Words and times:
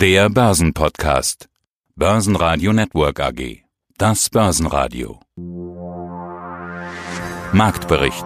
Der 0.00 0.30
Börsenpodcast. 0.30 1.50
Börsenradio 1.94 2.72
Network 2.72 3.20
AG. 3.20 3.64
Das 3.98 4.30
Börsenradio. 4.30 5.20
Marktbericht. 7.52 8.24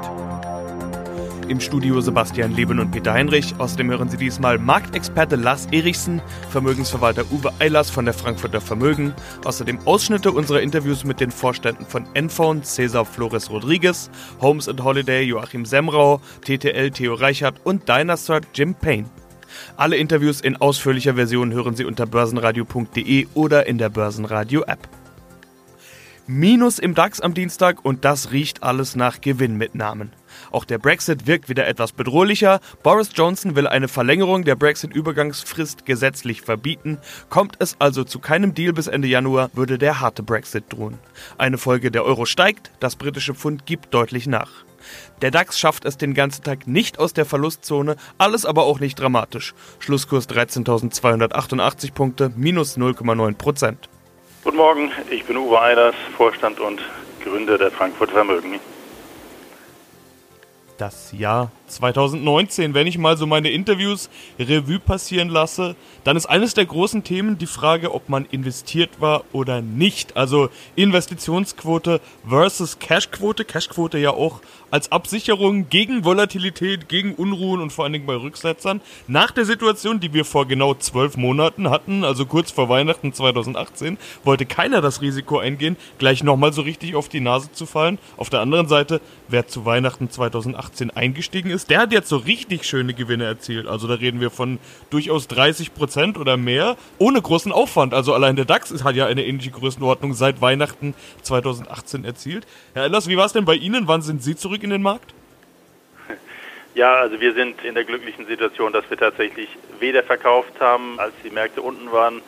Im 1.49 1.59
Studio 1.59 2.01
Sebastian 2.01 2.55
Leben 2.55 2.79
und 2.79 2.93
Peter 2.93 3.13
Heinrich. 3.13 3.57
Außerdem 3.59 3.91
hören 3.91 4.09
Sie 4.09 4.17
diesmal 4.17 4.61
Marktexperte 4.61 5.35
Lars 5.35 5.67
Erichsen, 5.73 6.23
Vermögensverwalter 6.51 7.25
Uwe 7.33 7.53
Eilers 7.59 7.91
von 7.91 8.05
der 8.05 8.15
Frankfurter 8.15 8.61
Vermögen. 8.61 9.13
Außerdem 9.45 9.81
Ausschnitte 9.85 10.31
unserer 10.31 10.61
Interviews 10.61 11.03
mit 11.03 11.19
den 11.19 11.33
Vorständen 11.33 11.87
von 11.87 12.07
Enphone, 12.15 12.63
Cesar 12.63 13.05
Flores 13.05 13.51
Rodriguez, 13.51 14.11
Homes 14.41 14.69
and 14.69 14.85
Holiday 14.85 15.25
Joachim 15.25 15.65
Semrau, 15.65 16.21
TTL 16.43 16.93
Theo 16.93 17.15
Reichert 17.15 17.57
und 17.65 17.89
Dynastar 17.89 18.43
Jim 18.55 18.77
Payne. 18.77 19.11
Alle 19.77 19.97
Interviews 19.97 20.41
in 20.41 20.57
ausführlicher 20.57 21.15
Version 21.15 21.53
hören 21.53 21.77
Sie 21.77 21.85
unter 21.85 22.07
börsenradio.de 22.07 23.27
oder 23.35 23.67
in 23.67 23.79
der 23.79 23.89
Börsenradio-App. 23.89 24.89
Minus 26.27 26.79
im 26.79 26.95
DAX 26.95 27.21
am 27.21 27.35
Dienstag 27.35 27.85
und 27.85 28.07
das 28.07 28.33
riecht 28.33 28.63
alles 28.63 28.97
nach 28.97 29.21
Gewinnmitnahmen. 29.21 30.11
Auch 30.53 30.65
der 30.65 30.79
Brexit 30.79 31.27
wirkt 31.27 31.51
wieder 31.51 31.67
etwas 31.67 31.93
bedrohlicher. 31.93 32.61
Boris 32.83 33.11
Johnson 33.15 33.57
will 33.57 33.67
eine 33.67 33.89
Verlängerung 33.89 34.43
der 34.43 34.57
Brexit-Übergangsfrist 34.57 35.85
gesetzlich 35.85 36.41
verbieten. 36.41 36.97
Kommt 37.29 37.57
es 37.59 37.77
also 37.79 38.05
zu 38.05 38.21
keinem 38.21 38.55
Deal 38.55 38.73
bis 38.73 38.87
Ende 38.87 39.07
Januar, 39.07 39.51
würde 39.53 39.77
der 39.77 40.01
harte 40.01 40.23
Brexit 40.23 40.65
drohen. 40.71 40.99
Eine 41.37 41.59
Folge 41.59 41.91
der 41.91 42.07
Euro 42.07 42.25
steigt, 42.25 42.71
das 42.81 42.97
britische 42.97 43.35
Pfund 43.35 43.67
gibt 43.67 43.93
deutlich 43.93 44.27
nach. 44.27 44.65
Der 45.23 45.31
DAX 45.31 45.59
schafft 45.59 45.85
es 45.85 45.97
den 45.97 46.15
ganzen 46.15 46.43
Tag 46.43 46.67
nicht 46.67 46.99
aus 46.99 47.13
der 47.13 47.25
Verlustzone, 47.25 47.97
alles 48.19 48.45
aber 48.45 48.65
auch 48.65 48.81
nicht 48.81 48.99
dramatisch. 48.99 49.55
Schlusskurs 49.79 50.29
13.288 50.29 51.93
Punkte, 51.93 52.33
minus 52.37 52.77
0,9 52.77 53.35
Prozent. 53.35 53.89
Guten 54.43 54.57
Morgen, 54.57 54.93
ich 55.11 55.25
bin 55.25 55.37
Uwe 55.37 55.61
Eilers, 55.61 55.95
Vorstand 56.17 56.61
und 56.61 56.81
Gründer 57.23 57.57
der 57.57 57.71
Frankfurt 57.71 58.11
Vermögen. 58.11 58.61
Das 60.77 61.13
Jahr 61.13 61.51
2019, 61.67 62.75
wenn 62.75 62.87
ich 62.87 62.99
mal 62.99 63.17
so 63.17 63.27
meine 63.27 63.51
Interviews 63.51 64.11
Revue 64.39 64.79
passieren 64.79 65.29
lasse, 65.29 65.77
dann 66.05 66.17
ist 66.17 66.27
eines 66.27 66.55
der 66.55 66.67
großen 66.67 67.05
Themen 67.05 67.39
die 67.39 67.47
Frage, 67.47 67.95
ob 67.95 68.09
man 68.09 68.27
investiert 68.31 69.01
war 69.01 69.25
oder 69.33 69.63
nicht. 69.63 70.17
Also 70.17 70.51
Investitionsquote 70.77 72.01
versus 72.29 72.79
Cashquote. 72.79 73.45
Cashquote 73.45 73.99
ja 73.99 74.11
auch 74.11 74.41
als 74.71 74.91
Absicherung 74.91 75.69
gegen 75.69 76.05
Volatilität, 76.05 76.89
gegen 76.89 77.15
Unruhen 77.15 77.61
und 77.61 77.73
vor 77.73 77.85
allen 77.85 77.93
Dingen 77.93 78.07
bei 78.07 78.17
Rücksetzern. 78.17 78.81
Nach 79.07 79.31
der 79.31 79.45
Situation, 79.45 80.01
die 80.01 80.13
wir 80.13 80.25
vor 80.25 80.49
genau 80.49 80.75
zwölf 80.75 81.17
Monaten 81.17 81.71
hatten, 81.71 82.05
also 82.05 82.27
kurz 82.27 82.51
vor 82.51 82.69
Weihnachten 82.69 83.13
2018, 83.13 83.99
wollte 84.25 84.47
keiner 84.47 84.81
das 84.81 85.01
Risiko 85.01 85.39
eingehen, 85.39 85.77
gleich 85.99 86.25
nochmal 86.25 86.53
so 86.53 86.63
richtig 86.63 86.97
auf 86.97 87.09
die 87.09 87.21
Nase 87.21 87.53
zu 87.53 87.67
fallen. 87.67 87.99
Auf 88.17 88.31
der 88.31 88.41
anderen 88.41 88.67
Seite, 88.67 89.01
wer 89.29 89.47
zu 89.47 89.65
Weihnachten 89.65 90.11
2018 90.11 90.91
eingestiegen 90.91 91.51
ist, 91.51 91.54
der 91.63 91.79
hat 91.79 91.93
jetzt 91.93 92.09
so 92.09 92.17
richtig 92.17 92.65
schöne 92.65 92.95
Gewinne 92.95 93.25
erzielt. 93.25 93.67
Also 93.67 93.87
da 93.87 93.95
reden 93.95 94.21
wir 94.21 94.31
von 94.31 94.59
durchaus 94.91 95.29
30 95.29 95.75
Prozent 95.75 96.19
oder 96.19 96.37
mehr, 96.37 96.77
ohne 96.99 97.23
großen 97.23 97.53
Aufwand. 97.53 97.95
Also 97.95 98.13
allein 98.13 98.37
der 98.37 98.45
DAX 98.45 98.83
hat 98.83 98.97
ja 98.97 99.07
eine 99.07 99.25
ähnliche 99.25 99.51
Größenordnung 99.51 100.15
seit 100.15 100.41
Weihnachten 100.41 100.95
2018 101.23 102.05
erzielt. 102.05 102.47
Herr 102.75 102.85
Ellers, 102.85 103.09
wie 103.09 103.17
war 103.17 103.27
es 103.27 103.33
denn 103.33 103.45
bei 103.45 103.55
Ihnen? 103.55 103.87
Wann 103.87 104.03
sind 104.03 104.23
Sie 104.23 104.35
zurück 104.37 104.63
in 104.63 104.71
den 104.71 104.83
Markt? 104.83 105.15
Ja, 106.77 106.95
also 106.95 107.21
wir 107.21 107.35
sind 107.35 107.63
in 107.63 107.77
der 107.77 107.85
glücklichen 107.85 108.27
Situation, 108.27 108.73
dass 108.73 108.91
wir 108.91 108.97
tatsächlich 108.97 109.49
weder 109.79 110.03
verkauft 110.03 110.59
haben, 110.59 110.99
als 110.99 111.13
die 111.25 111.31
Märkte 111.31 111.63
unten 111.63 111.93
waren, 111.93 112.21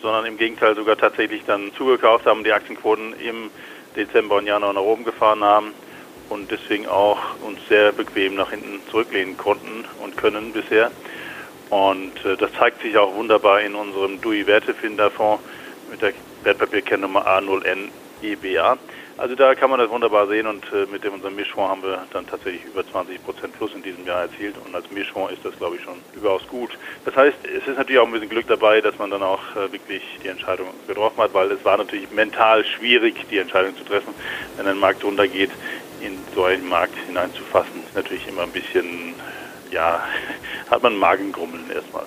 sondern 0.00 0.24
im 0.24 0.36
Gegenteil 0.36 0.76
sogar 0.76 0.96
tatsächlich 0.96 1.42
dann 1.44 1.72
zugekauft 1.76 2.24
haben, 2.24 2.44
die 2.44 2.52
Aktienquoten 2.52 3.14
im 3.14 3.50
Dezember 3.96 4.36
und 4.36 4.46
Januar 4.46 4.72
nach 4.72 4.82
oben 4.82 5.04
gefahren 5.04 5.42
haben 5.42 5.72
und 6.28 6.50
deswegen 6.50 6.86
auch 6.86 7.18
uns 7.42 7.58
sehr 7.68 7.92
bequem 7.92 8.34
nach 8.34 8.50
hinten 8.50 8.80
zurücklehnen 8.90 9.36
konnten 9.36 9.84
und 10.02 10.16
können 10.16 10.52
bisher. 10.52 10.90
Und 11.70 12.24
äh, 12.24 12.36
das 12.36 12.52
zeigt 12.54 12.82
sich 12.82 12.96
auch 12.96 13.14
wunderbar 13.14 13.60
in 13.60 13.74
unserem 13.74 14.20
DUI-Wertefinderfonds 14.20 15.42
mit 15.90 16.02
der 16.02 16.12
Wertpapierkennnummer 16.44 17.26
A0N 17.26 17.88
EBA. 18.22 18.78
Also 19.18 19.34
da 19.34 19.56
kann 19.56 19.68
man 19.68 19.80
das 19.80 19.90
wunderbar 19.90 20.28
sehen 20.28 20.46
und 20.46 20.64
äh, 20.72 20.86
mit 20.92 21.02
dem 21.02 21.12
unserem 21.12 21.34
Mischfonds 21.34 21.68
haben 21.68 21.82
wir 21.82 22.06
dann 22.12 22.24
tatsächlich 22.28 22.64
über 22.64 22.86
20 22.86 23.24
Prozent 23.24 23.52
plus 23.58 23.74
in 23.74 23.82
diesem 23.82 24.06
Jahr 24.06 24.22
erzielt 24.22 24.54
und 24.64 24.72
als 24.72 24.88
Mischfonds 24.92 25.32
ist 25.32 25.44
das 25.44 25.56
glaube 25.58 25.74
ich 25.74 25.82
schon 25.82 25.96
überaus 26.14 26.46
gut. 26.46 26.78
Das 27.04 27.16
heißt, 27.16 27.36
es 27.44 27.66
ist 27.66 27.76
natürlich 27.76 27.98
auch 27.98 28.06
ein 28.06 28.12
bisschen 28.12 28.28
Glück 28.28 28.46
dabei, 28.46 28.80
dass 28.80 28.96
man 28.96 29.10
dann 29.10 29.24
auch 29.24 29.40
äh, 29.56 29.72
wirklich 29.72 30.04
die 30.22 30.28
Entscheidung 30.28 30.68
getroffen 30.86 31.20
hat, 31.20 31.34
weil 31.34 31.50
es 31.50 31.64
war 31.64 31.78
natürlich 31.78 32.08
mental 32.12 32.64
schwierig, 32.64 33.16
die 33.28 33.38
Entscheidung 33.38 33.76
zu 33.76 33.82
treffen, 33.82 34.14
wenn 34.56 34.68
ein 34.68 34.78
Markt 34.78 35.02
runtergeht, 35.02 35.50
in 36.00 36.18
so 36.34 36.44
einen 36.44 36.68
Markt 36.68 36.94
hineinzufassen. 37.06 37.84
Ist 37.86 37.94
natürlich 37.94 38.26
immer 38.28 38.42
ein 38.42 38.52
bisschen, 38.52 39.14
ja, 39.70 40.06
hat 40.70 40.82
man 40.82 40.96
Magengrummeln 40.96 41.70
erstmal. 41.70 42.04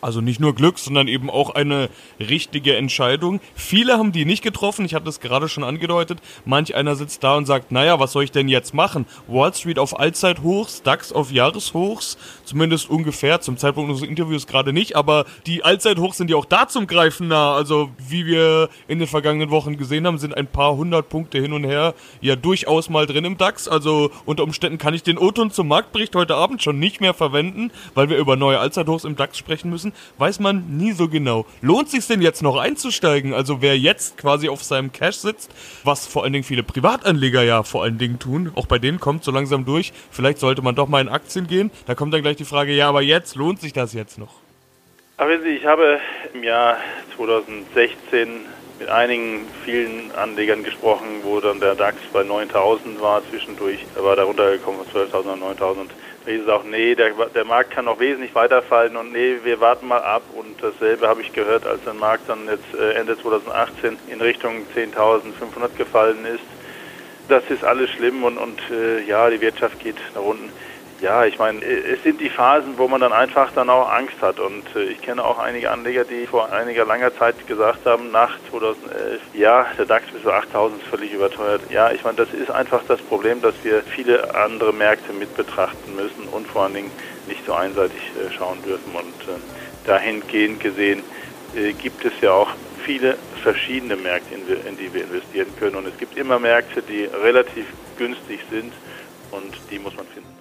Also 0.00 0.20
nicht 0.20 0.40
nur 0.40 0.54
Glück, 0.54 0.78
sondern 0.78 1.08
eben 1.08 1.28
auch 1.28 1.50
eine 1.50 1.90
richtige 2.18 2.76
Entscheidung. 2.76 3.40
Viele 3.54 3.98
haben 3.98 4.12
die 4.12 4.24
nicht 4.24 4.42
getroffen, 4.42 4.84
ich 4.84 4.94
hatte 4.94 5.08
es 5.08 5.20
gerade 5.20 5.48
schon 5.48 5.64
angedeutet. 5.64 6.20
Manch 6.44 6.74
einer 6.74 6.96
sitzt 6.96 7.22
da 7.22 7.36
und 7.36 7.46
sagt, 7.46 7.70
naja, 7.70 8.00
was 8.00 8.12
soll 8.12 8.24
ich 8.24 8.32
denn 8.32 8.48
jetzt 8.48 8.72
machen? 8.72 9.06
Wall 9.26 9.52
Street 9.52 9.78
auf 9.78 9.98
Allzeithochs, 9.98 10.82
DAX 10.82 11.12
auf 11.12 11.30
Jahreshochs, 11.30 12.16
zumindest 12.44 12.88
ungefähr, 12.88 13.40
zum 13.40 13.58
Zeitpunkt 13.58 13.90
unseres 13.90 14.08
Interviews 14.08 14.46
gerade 14.46 14.72
nicht, 14.72 14.96
aber 14.96 15.26
die 15.46 15.64
Allzeithochs 15.64 16.16
sind 16.16 16.30
ja 16.30 16.36
auch 16.36 16.44
da 16.44 16.68
zum 16.68 16.86
Greifen 16.86 17.28
nah. 17.28 17.54
Also 17.54 17.90
wie 17.98 18.26
wir 18.26 18.70
in 18.88 18.98
den 18.98 19.08
vergangenen 19.08 19.50
Wochen 19.50 19.76
gesehen 19.76 20.06
haben, 20.06 20.18
sind 20.18 20.36
ein 20.36 20.46
paar 20.46 20.76
hundert 20.76 21.08
Punkte 21.08 21.40
hin 21.40 21.52
und 21.52 21.64
her 21.64 21.94
ja 22.20 22.36
durchaus 22.36 22.88
mal 22.88 23.06
drin 23.06 23.24
im 23.24 23.36
DAX. 23.36 23.68
Also 23.68 24.10
unter 24.24 24.44
Umständen 24.44 24.78
kann 24.78 24.94
ich 24.94 25.02
den 25.02 25.18
O-Ton 25.18 25.50
zum 25.50 25.68
Marktbericht 25.68 26.14
heute 26.16 26.36
Abend 26.36 26.62
schon 26.62 26.78
nicht 26.78 27.00
mehr 27.00 27.14
verwenden, 27.14 27.70
weil 27.94 28.08
wir 28.08 28.16
über 28.16 28.36
neue 28.36 28.58
Allzeithochs 28.58 29.04
im 29.04 29.16
DAX 29.16 29.36
sprechen 29.36 29.70
müssen 29.70 29.89
weiß 30.18 30.40
man 30.40 30.76
nie 30.76 30.92
so 30.92 31.08
genau. 31.08 31.46
Lohnt 31.60 31.88
sich 31.90 32.06
denn 32.06 32.22
jetzt 32.22 32.42
noch 32.42 32.56
einzusteigen? 32.56 33.34
Also 33.34 33.62
wer 33.62 33.78
jetzt 33.78 34.16
quasi 34.18 34.48
auf 34.48 34.62
seinem 34.62 34.92
Cash 34.92 35.16
sitzt, 35.16 35.50
was 35.84 36.06
vor 36.06 36.24
allen 36.24 36.32
Dingen 36.32 36.44
viele 36.44 36.62
Privatanleger 36.62 37.42
ja 37.42 37.62
vor 37.62 37.82
allen 37.82 37.98
Dingen 37.98 38.18
tun, 38.18 38.52
auch 38.54 38.66
bei 38.66 38.78
denen 38.78 39.00
kommt 39.00 39.24
so 39.24 39.30
langsam 39.30 39.64
durch, 39.64 39.92
vielleicht 40.10 40.38
sollte 40.38 40.62
man 40.62 40.74
doch 40.74 40.88
mal 40.88 41.00
in 41.00 41.08
Aktien 41.08 41.46
gehen. 41.46 41.70
Da 41.86 41.94
kommt 41.94 42.14
dann 42.14 42.22
gleich 42.22 42.36
die 42.36 42.44
Frage, 42.44 42.72
ja, 42.72 42.88
aber 42.88 43.02
jetzt 43.02 43.36
lohnt 43.36 43.60
sich 43.60 43.72
das 43.72 43.92
jetzt 43.92 44.18
noch? 44.18 44.34
Sie, 45.42 45.50
ich 45.50 45.66
habe 45.66 46.00
im 46.32 46.42
Jahr 46.42 46.78
2016 47.16 48.46
mit 48.78 48.88
einigen 48.88 49.46
vielen 49.64 50.10
Anlegern 50.12 50.64
gesprochen, 50.64 51.06
wo 51.22 51.38
dann 51.40 51.60
der 51.60 51.74
DAX 51.74 51.98
bei 52.12 52.22
9000 52.22 53.00
war 53.00 53.22
zwischendurch. 53.30 53.84
Da 53.94 54.02
war 54.02 54.16
da 54.16 54.22
runtergekommen 54.24 54.84
von 54.86 55.02
12.000 55.02 55.14
auf 55.14 55.40
9000 55.40 55.90
da 56.24 56.30
hieß 56.30 56.48
auch, 56.48 56.64
nee, 56.64 56.94
der, 56.94 57.12
der 57.34 57.44
Markt 57.44 57.70
kann 57.70 57.86
noch 57.86 57.98
wesentlich 57.98 58.34
weiterfallen 58.34 58.96
und 58.96 59.12
nee, 59.12 59.38
wir 59.42 59.60
warten 59.60 59.88
mal 59.88 60.02
ab. 60.02 60.22
Und 60.34 60.62
dasselbe 60.62 61.08
habe 61.08 61.22
ich 61.22 61.32
gehört, 61.32 61.66
als 61.66 61.82
der 61.84 61.94
Markt 61.94 62.28
dann 62.28 62.46
jetzt 62.46 62.74
äh, 62.74 62.92
Ende 62.92 63.16
2018 63.18 63.98
in 64.06 64.20
Richtung 64.20 64.66
10.500 64.74 65.68
gefallen 65.76 66.26
ist. 66.26 66.44
Das 67.28 67.42
ist 67.48 67.64
alles 67.64 67.88
schlimm 67.90 68.22
und, 68.24 68.36
und 68.36 68.60
äh, 68.70 69.00
ja, 69.02 69.30
die 69.30 69.40
Wirtschaft 69.40 69.78
geht 69.78 69.96
nach 70.14 70.22
unten. 70.22 70.50
Ja, 71.00 71.24
ich 71.24 71.38
meine, 71.38 71.64
äh, 71.64 71.94
es 71.94 72.02
sind 72.02 72.20
die 72.20 72.28
Phasen, 72.28 72.76
wo 72.76 72.86
man 72.86 73.00
dann 73.00 73.12
einfach 73.12 73.50
dann 73.52 73.70
auch 73.70 73.90
Angst 73.90 74.20
hat. 74.20 74.38
Und 74.38 74.64
äh, 74.76 74.84
ich 74.84 75.00
kenne 75.00 75.24
auch 75.24 75.38
einige 75.38 75.70
Anleger, 75.70 76.04
die 76.04 76.26
vor 76.26 76.52
einiger 76.52 76.84
langer 76.84 77.14
Zeit 77.16 77.46
gesagt 77.46 77.86
haben, 77.86 78.10
nach 78.10 78.36
2011, 78.50 79.20
ja, 79.32 79.66
der 79.78 79.86
DAX 79.86 80.06
bis 80.12 80.22
zu 80.22 80.30
8000 80.30 80.82
ist 80.82 80.88
völlig 80.88 81.12
überteuert. 81.14 81.62
Ja, 81.70 81.90
ich 81.90 82.04
meine, 82.04 82.16
das 82.16 82.28
ist 82.34 82.50
einfach 82.50 82.82
das 82.86 83.00
Problem, 83.00 83.40
dass 83.40 83.54
wir 83.62 83.82
viele 83.82 84.34
andere 84.34 84.74
Märkte 84.74 85.14
mit 85.14 85.34
betrachten 85.36 85.96
müssen 85.96 86.28
und 86.32 86.46
vor 86.46 86.64
allen 86.64 86.74
Dingen 86.74 86.92
nicht 87.26 87.46
so 87.46 87.54
einseitig 87.54 88.00
äh, 88.18 88.30
schauen 88.32 88.62
dürfen. 88.62 88.94
Und 88.94 89.40
dahingehend 89.86 90.60
gesehen 90.60 91.02
gibt 91.82 92.04
es 92.04 92.12
ja 92.20 92.32
auch 92.32 92.50
viele 92.84 93.16
verschiedene 93.42 93.96
Märkte, 93.96 94.34
in 94.34 94.76
die 94.76 94.92
wir 94.92 95.04
investieren 95.04 95.48
können. 95.58 95.76
Und 95.76 95.86
es 95.86 95.96
gibt 95.98 96.16
immer 96.16 96.38
Märkte, 96.38 96.82
die 96.82 97.04
relativ 97.04 97.66
günstig 97.96 98.40
sind 98.50 98.72
und 99.32 99.54
die 99.70 99.78
muss 99.78 99.96
man 99.96 100.06
finden. 100.06 100.39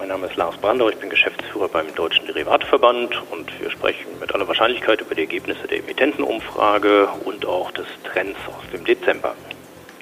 Mein 0.00 0.08
Name 0.08 0.28
ist 0.28 0.36
Lars 0.36 0.56
Brandau, 0.56 0.88
ich 0.88 0.96
bin 0.96 1.10
Geschäftsführer 1.10 1.68
beim 1.68 1.94
Deutschen 1.94 2.24
Derivatverband 2.24 3.22
und 3.30 3.60
wir 3.60 3.70
sprechen 3.70 4.06
mit 4.18 4.34
aller 4.34 4.48
Wahrscheinlichkeit 4.48 5.02
über 5.02 5.14
die 5.14 5.20
Ergebnisse 5.20 5.68
der 5.68 5.80
Emittentenumfrage 5.80 7.06
und 7.26 7.44
auch 7.44 7.70
des 7.72 7.84
Trends 8.10 8.38
aus 8.48 8.64
dem 8.72 8.82
Dezember. 8.86 9.34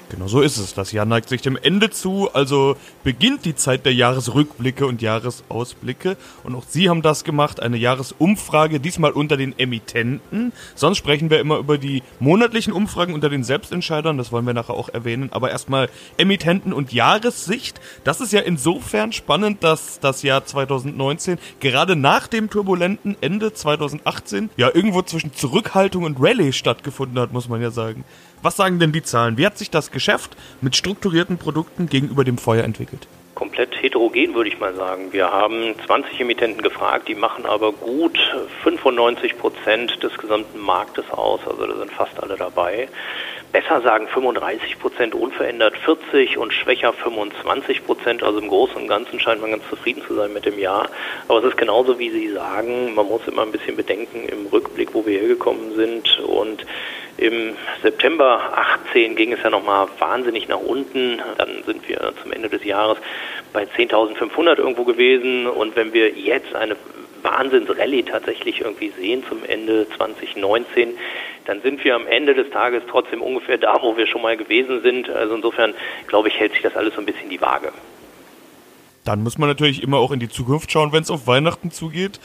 Genau 0.09 0.27
so 0.27 0.41
ist 0.41 0.57
es. 0.57 0.73
Das 0.73 0.91
Jahr 0.91 1.05
neigt 1.05 1.29
sich 1.29 1.43
dem 1.43 1.55
Ende 1.55 1.91
zu, 1.91 2.33
also 2.33 2.75
beginnt 3.03 3.45
die 3.45 3.55
Zeit 3.55 3.85
der 3.85 3.93
Jahresrückblicke 3.93 4.87
und 4.87 5.03
Jahresausblicke. 5.03 6.17
Und 6.43 6.55
auch 6.55 6.63
Sie 6.67 6.89
haben 6.89 7.03
das 7.03 7.23
gemacht, 7.23 7.61
eine 7.61 7.77
Jahresumfrage, 7.77 8.79
diesmal 8.79 9.11
unter 9.11 9.37
den 9.37 9.57
Emittenten. 9.59 10.51
Sonst 10.73 10.97
sprechen 10.97 11.29
wir 11.29 11.39
immer 11.39 11.57
über 11.59 11.77
die 11.77 12.01
monatlichen 12.19 12.73
Umfragen 12.73 13.13
unter 13.13 13.29
den 13.29 13.43
Selbstentscheidern, 13.43 14.17
das 14.17 14.31
wollen 14.31 14.47
wir 14.47 14.55
nachher 14.55 14.73
auch 14.73 14.89
erwähnen. 14.89 15.29
Aber 15.31 15.51
erstmal 15.51 15.89
Emittenten 16.17 16.73
und 16.73 16.91
Jahressicht. 16.91 17.79
Das 18.03 18.19
ist 18.19 18.33
ja 18.33 18.39
insofern 18.39 19.13
spannend, 19.13 19.63
dass 19.63 19.99
das 19.99 20.23
Jahr 20.23 20.43
2019 20.43 21.37
gerade 21.59 21.95
nach 21.95 22.27
dem 22.27 22.49
turbulenten 22.49 23.15
Ende 23.21 23.53
2018 23.53 24.49
ja 24.57 24.71
irgendwo 24.73 25.03
zwischen 25.03 25.33
Zurückhaltung 25.33 26.03
und 26.03 26.17
Rallye 26.19 26.51
stattgefunden 26.51 27.19
hat, 27.19 27.31
muss 27.31 27.47
man 27.47 27.61
ja 27.61 27.69
sagen. 27.69 28.03
Was 28.41 28.55
sagen 28.55 28.79
denn 28.79 28.93
die 28.93 29.03
Zahlen? 29.03 29.37
Wie 29.37 29.45
hat 29.45 29.57
sich 29.57 29.69
das 29.69 29.91
Geschäft 29.91 30.37
mit 30.61 30.75
strukturierten 30.75 31.37
Produkten 31.37 31.89
gegenüber 31.89 32.23
dem 32.23 32.37
Feuer 32.37 32.63
entwickelt? 32.63 33.05
Komplett 33.35 33.81
heterogen, 33.81 34.33
würde 34.33 34.49
ich 34.49 34.59
mal 34.59 34.73
sagen. 34.75 35.11
Wir 35.11 35.29
haben 35.29 35.75
20 35.85 36.21
Emittenten 36.21 36.61
gefragt, 36.61 37.09
die 37.09 37.15
machen 37.15 37.45
aber 37.45 37.73
gut 37.73 38.17
95 38.63 39.37
Prozent 39.37 40.01
des 40.01 40.17
gesamten 40.17 40.59
Marktes 40.59 41.09
aus. 41.11 41.41
Also 41.45 41.67
da 41.67 41.77
sind 41.77 41.91
fast 41.91 42.21
alle 42.21 42.37
dabei. 42.37 42.87
Besser 43.51 43.81
sagen 43.81 44.07
35 44.07 44.79
Prozent 44.79 45.15
unverändert 45.15 45.75
40 45.77 46.37
und 46.37 46.53
schwächer 46.53 46.93
25 46.93 47.83
Prozent. 47.83 48.21
Also 48.21 48.39
im 48.39 48.47
Großen 48.47 48.75
und 48.75 48.87
Ganzen 48.87 49.19
scheint 49.19 49.41
man 49.41 49.49
ganz 49.49 49.67
zufrieden 49.69 50.03
zu 50.07 50.13
sein 50.13 50.31
mit 50.33 50.45
dem 50.45 50.59
Jahr. 50.59 50.87
Aber 51.27 51.39
es 51.39 51.45
ist 51.45 51.57
genauso, 51.57 51.97
wie 51.97 52.11
Sie 52.11 52.29
sagen, 52.29 52.93
man 52.93 53.07
muss 53.07 53.27
immer 53.27 53.41
ein 53.41 53.51
bisschen 53.51 53.75
bedenken 53.75 54.27
im 54.29 54.45
Rückblick, 54.47 54.93
wo 54.93 55.05
wir 55.05 55.19
hergekommen 55.19 55.75
sind 55.75 56.19
und 56.19 56.65
im 57.17 57.55
September 57.81 58.53
18 58.87 59.15
ging 59.15 59.33
es 59.33 59.43
ja 59.43 59.49
nochmal 59.49 59.87
wahnsinnig 59.97 60.47
nach 60.47 60.59
unten. 60.59 61.21
Dann 61.37 61.63
sind 61.65 61.89
wir 61.89 62.13
zum 62.21 62.31
Ende 62.31 62.47
des 62.49 62.63
Jahres 62.63 62.97
bei 63.51 63.63
10.500 63.63 64.57
irgendwo 64.57 64.85
gewesen. 64.85 65.47
Und 65.47 65.75
wenn 65.75 65.91
wir 65.91 66.11
jetzt 66.11 66.55
eine 66.55 66.77
Wahnsinnsrallye 67.21 68.03
tatsächlich 68.03 68.61
irgendwie 68.61 68.93
sehen 68.97 69.25
zum 69.27 69.43
Ende 69.45 69.85
2019, 69.97 70.97
dann 71.49 71.63
sind 71.63 71.83
wir 71.83 71.95
am 71.95 72.05
Ende 72.05 72.35
des 72.35 72.51
Tages 72.51 72.83
trotzdem 72.87 73.23
ungefähr 73.23 73.57
da, 73.57 73.79
wo 73.81 73.97
wir 73.97 74.05
schon 74.05 74.21
mal 74.21 74.37
gewesen 74.37 74.83
sind. 74.83 75.09
Also 75.09 75.33
insofern, 75.33 75.73
glaube 76.05 76.27
ich, 76.27 76.39
hält 76.39 76.53
sich 76.53 76.61
das 76.61 76.75
alles 76.75 76.93
so 76.93 76.99
ein 76.99 77.07
bisschen 77.07 77.27
die 77.29 77.41
Waage. 77.41 77.71
Dann 79.03 79.23
muss 79.23 79.39
man 79.39 79.49
natürlich 79.49 79.81
immer 79.81 79.97
auch 79.97 80.11
in 80.11 80.19
die 80.19 80.29
Zukunft 80.29 80.71
schauen, 80.71 80.93
wenn 80.93 81.01
es 81.01 81.09
auf 81.09 81.25
Weihnachten 81.25 81.71
zugeht. 81.71 82.19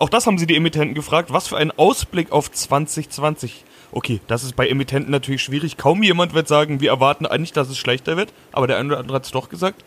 Auch 0.00 0.08
das 0.08 0.26
haben 0.26 0.38
sie 0.38 0.48
die 0.48 0.56
Emittenten 0.56 0.94
gefragt. 0.94 1.32
Was 1.32 1.46
für 1.46 1.56
ein 1.56 1.70
Ausblick 1.70 2.32
auf 2.32 2.50
2020 2.50 3.64
Okay, 3.92 4.20
das 4.26 4.42
ist 4.42 4.56
bei 4.56 4.66
Emittenten 4.66 5.12
natürlich 5.12 5.44
schwierig. 5.44 5.76
Kaum 5.76 6.02
jemand 6.02 6.34
wird 6.34 6.48
sagen, 6.48 6.80
wir 6.80 6.90
erwarten 6.90 7.26
eigentlich, 7.26 7.52
dass 7.52 7.68
es 7.68 7.78
schlechter 7.78 8.16
wird, 8.16 8.32
aber 8.50 8.66
der 8.66 8.78
eine 8.78 8.88
oder 8.88 8.98
andere 8.98 9.14
hat 9.14 9.24
es 9.24 9.30
doch 9.30 9.48
gesagt. 9.48 9.84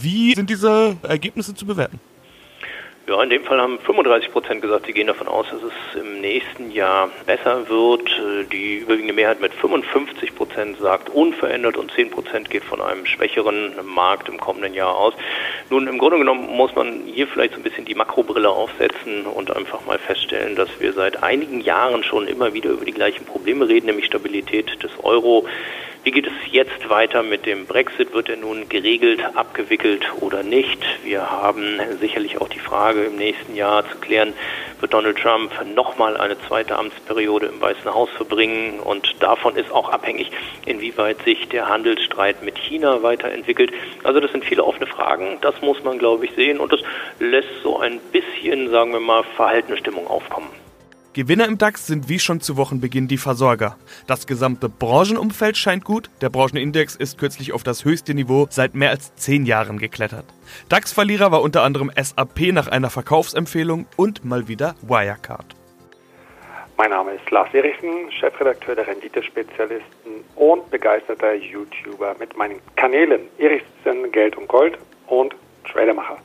Wie 0.00 0.36
sind 0.36 0.50
diese 0.50 0.96
Ergebnisse 1.02 1.52
zu 1.52 1.66
bewerten? 1.66 1.98
Ja, 3.06 3.22
in 3.22 3.28
dem 3.28 3.44
Fall 3.44 3.60
haben 3.60 3.78
35 3.80 4.32
Prozent 4.32 4.62
gesagt, 4.62 4.86
sie 4.86 4.94
gehen 4.94 5.08
davon 5.08 5.28
aus, 5.28 5.44
dass 5.50 5.60
es 5.60 6.00
im 6.00 6.22
nächsten 6.22 6.70
Jahr 6.70 7.10
besser 7.26 7.68
wird. 7.68 8.08
Die 8.50 8.76
überwiegende 8.76 9.12
Mehrheit 9.12 9.42
mit 9.42 9.52
55 9.52 10.34
Prozent 10.34 10.78
sagt 10.78 11.10
unverändert 11.10 11.76
und 11.76 11.92
10 11.92 12.10
Prozent 12.10 12.48
geht 12.48 12.64
von 12.64 12.80
einem 12.80 13.04
schwächeren 13.04 13.74
Markt 13.84 14.30
im 14.30 14.40
kommenden 14.40 14.72
Jahr 14.72 14.96
aus. 14.96 15.12
Nun, 15.68 15.86
im 15.86 15.98
Grunde 15.98 16.16
genommen 16.16 16.48
muss 16.56 16.74
man 16.74 17.02
hier 17.04 17.26
vielleicht 17.26 17.52
so 17.52 17.60
ein 17.60 17.62
bisschen 17.62 17.84
die 17.84 17.94
Makrobrille 17.94 18.48
aufsetzen 18.48 19.26
und 19.26 19.54
einfach 19.54 19.84
mal 19.84 19.98
feststellen, 19.98 20.56
dass 20.56 20.70
wir 20.78 20.94
seit 20.94 21.22
einigen 21.22 21.60
Jahren 21.60 22.04
schon 22.04 22.26
immer 22.26 22.54
wieder 22.54 22.70
über 22.70 22.86
die 22.86 22.92
gleichen 22.92 23.26
Probleme 23.26 23.68
reden, 23.68 23.84
nämlich 23.84 24.06
Stabilität 24.06 24.82
des 24.82 24.92
Euro. 25.02 25.46
Wie 26.04 26.10
geht 26.10 26.26
es 26.26 26.34
jetzt 26.50 26.90
weiter 26.90 27.22
mit 27.22 27.46
dem 27.46 27.64
Brexit? 27.64 28.12
Wird 28.12 28.28
er 28.28 28.36
nun 28.36 28.68
geregelt, 28.68 29.24
abgewickelt 29.34 30.04
oder 30.20 30.42
nicht? 30.42 30.78
Wir 31.02 31.30
haben 31.30 31.80
sicherlich 31.98 32.38
auch 32.42 32.48
die 32.50 32.58
Frage 32.58 33.04
im 33.04 33.16
nächsten 33.16 33.56
Jahr 33.56 33.88
zu 33.88 33.96
klären, 33.96 34.34
wird 34.80 34.92
Donald 34.92 35.16
Trump 35.16 35.50
nochmal 35.74 36.18
eine 36.18 36.38
zweite 36.46 36.76
Amtsperiode 36.76 37.46
im 37.46 37.58
Weißen 37.58 37.94
Haus 37.94 38.10
verbringen? 38.10 38.80
Und 38.80 39.14
davon 39.20 39.56
ist 39.56 39.72
auch 39.72 39.88
abhängig, 39.88 40.30
inwieweit 40.66 41.22
sich 41.22 41.48
der 41.48 41.70
Handelsstreit 41.70 42.42
mit 42.42 42.58
China 42.58 43.02
weiterentwickelt. 43.02 43.72
Also 44.02 44.20
das 44.20 44.30
sind 44.30 44.44
viele 44.44 44.62
offene 44.62 44.86
Fragen. 44.86 45.38
Das 45.40 45.62
muss 45.62 45.82
man, 45.84 45.98
glaube 45.98 46.26
ich, 46.26 46.32
sehen. 46.32 46.60
Und 46.60 46.70
das 46.70 46.80
lässt 47.18 47.62
so 47.62 47.78
ein 47.78 47.98
bisschen, 48.12 48.70
sagen 48.70 48.92
wir 48.92 49.00
mal, 49.00 49.22
verhaltene 49.36 49.78
Stimmung 49.78 50.06
aufkommen. 50.06 50.63
Gewinner 51.14 51.46
im 51.46 51.58
DAX 51.58 51.86
sind 51.86 52.08
wie 52.08 52.18
schon 52.18 52.40
zu 52.40 52.56
Wochenbeginn 52.56 53.06
die 53.06 53.18
Versorger. 53.18 53.76
Das 54.08 54.26
gesamte 54.26 54.68
Branchenumfeld 54.68 55.56
scheint 55.56 55.84
gut. 55.84 56.10
Der 56.20 56.28
Branchenindex 56.28 56.96
ist 56.96 57.18
kürzlich 57.18 57.52
auf 57.52 57.62
das 57.62 57.84
höchste 57.84 58.14
Niveau 58.14 58.48
seit 58.50 58.74
mehr 58.74 58.90
als 58.90 59.14
zehn 59.14 59.46
Jahren 59.46 59.78
geklettert. 59.78 60.24
DAX-Verlierer 60.70 61.30
war 61.30 61.42
unter 61.42 61.62
anderem 61.62 61.92
SAP 61.94 62.52
nach 62.52 62.66
einer 62.66 62.90
Verkaufsempfehlung 62.90 63.86
und 63.96 64.24
mal 64.24 64.48
wieder 64.48 64.74
Wirecard. 64.82 65.54
Mein 66.76 66.90
Name 66.90 67.12
ist 67.12 67.30
Lars 67.30 67.54
Erichsen, 67.54 68.10
Chefredakteur 68.10 68.74
der 68.74 68.88
Renditespezialisten 68.88 70.24
und 70.34 70.68
begeisterter 70.72 71.34
YouTuber 71.34 72.16
mit 72.18 72.36
meinen 72.36 72.58
Kanälen 72.74 73.20
Erichsen 73.38 74.10
Geld 74.10 74.36
und 74.36 74.48
Gold 74.48 74.76
und 75.06 75.32
Tradermacher. 75.70 76.18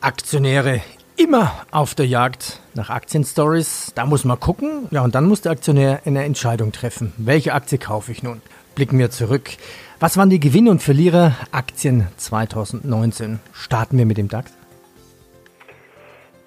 Aktionäre 0.00 0.80
immer 1.18 1.52
auf 1.72 1.94
der 1.94 2.06
Jagd 2.06 2.60
nach 2.74 2.90
Aktienstories. 2.90 3.92
Da 3.94 4.06
muss 4.06 4.24
man 4.24 4.38
gucken. 4.38 4.86
Ja, 4.90 5.02
und 5.02 5.14
dann 5.14 5.26
muss 5.26 5.40
der 5.42 5.52
Aktionär 5.52 6.00
eine 6.04 6.24
Entscheidung 6.24 6.72
treffen. 6.72 7.12
Welche 7.16 7.52
Aktie 7.52 7.78
kaufe 7.78 8.12
ich 8.12 8.22
nun? 8.22 8.40
Blicken 8.74 8.98
wir 8.98 9.10
zurück. 9.10 9.50
Was 9.98 10.16
waren 10.16 10.30
die 10.30 10.38
Gewinne 10.38 10.70
und 10.70 10.82
Verlierer 10.82 11.32
Aktien 11.50 12.06
2019? 12.16 13.40
Starten 13.52 13.98
wir 13.98 14.06
mit 14.06 14.16
dem 14.16 14.28
DAX. 14.28 14.52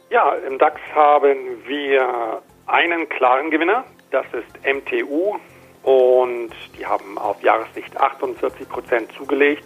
Ja, 0.09 0.33
im 0.47 0.57
DAX 0.57 0.79
haben 0.95 1.35
wir 1.67 2.41
einen 2.67 3.09
klaren 3.09 3.51
Gewinner. 3.51 3.83
Das 4.11 4.25
ist 4.27 4.65
MTU. 4.65 5.37
Und 5.83 6.51
die 6.77 6.85
haben 6.85 7.17
auf 7.17 7.41
Jahressicht 7.43 7.97
48 7.97 8.69
Prozent 8.69 9.11
zugelegt. 9.17 9.65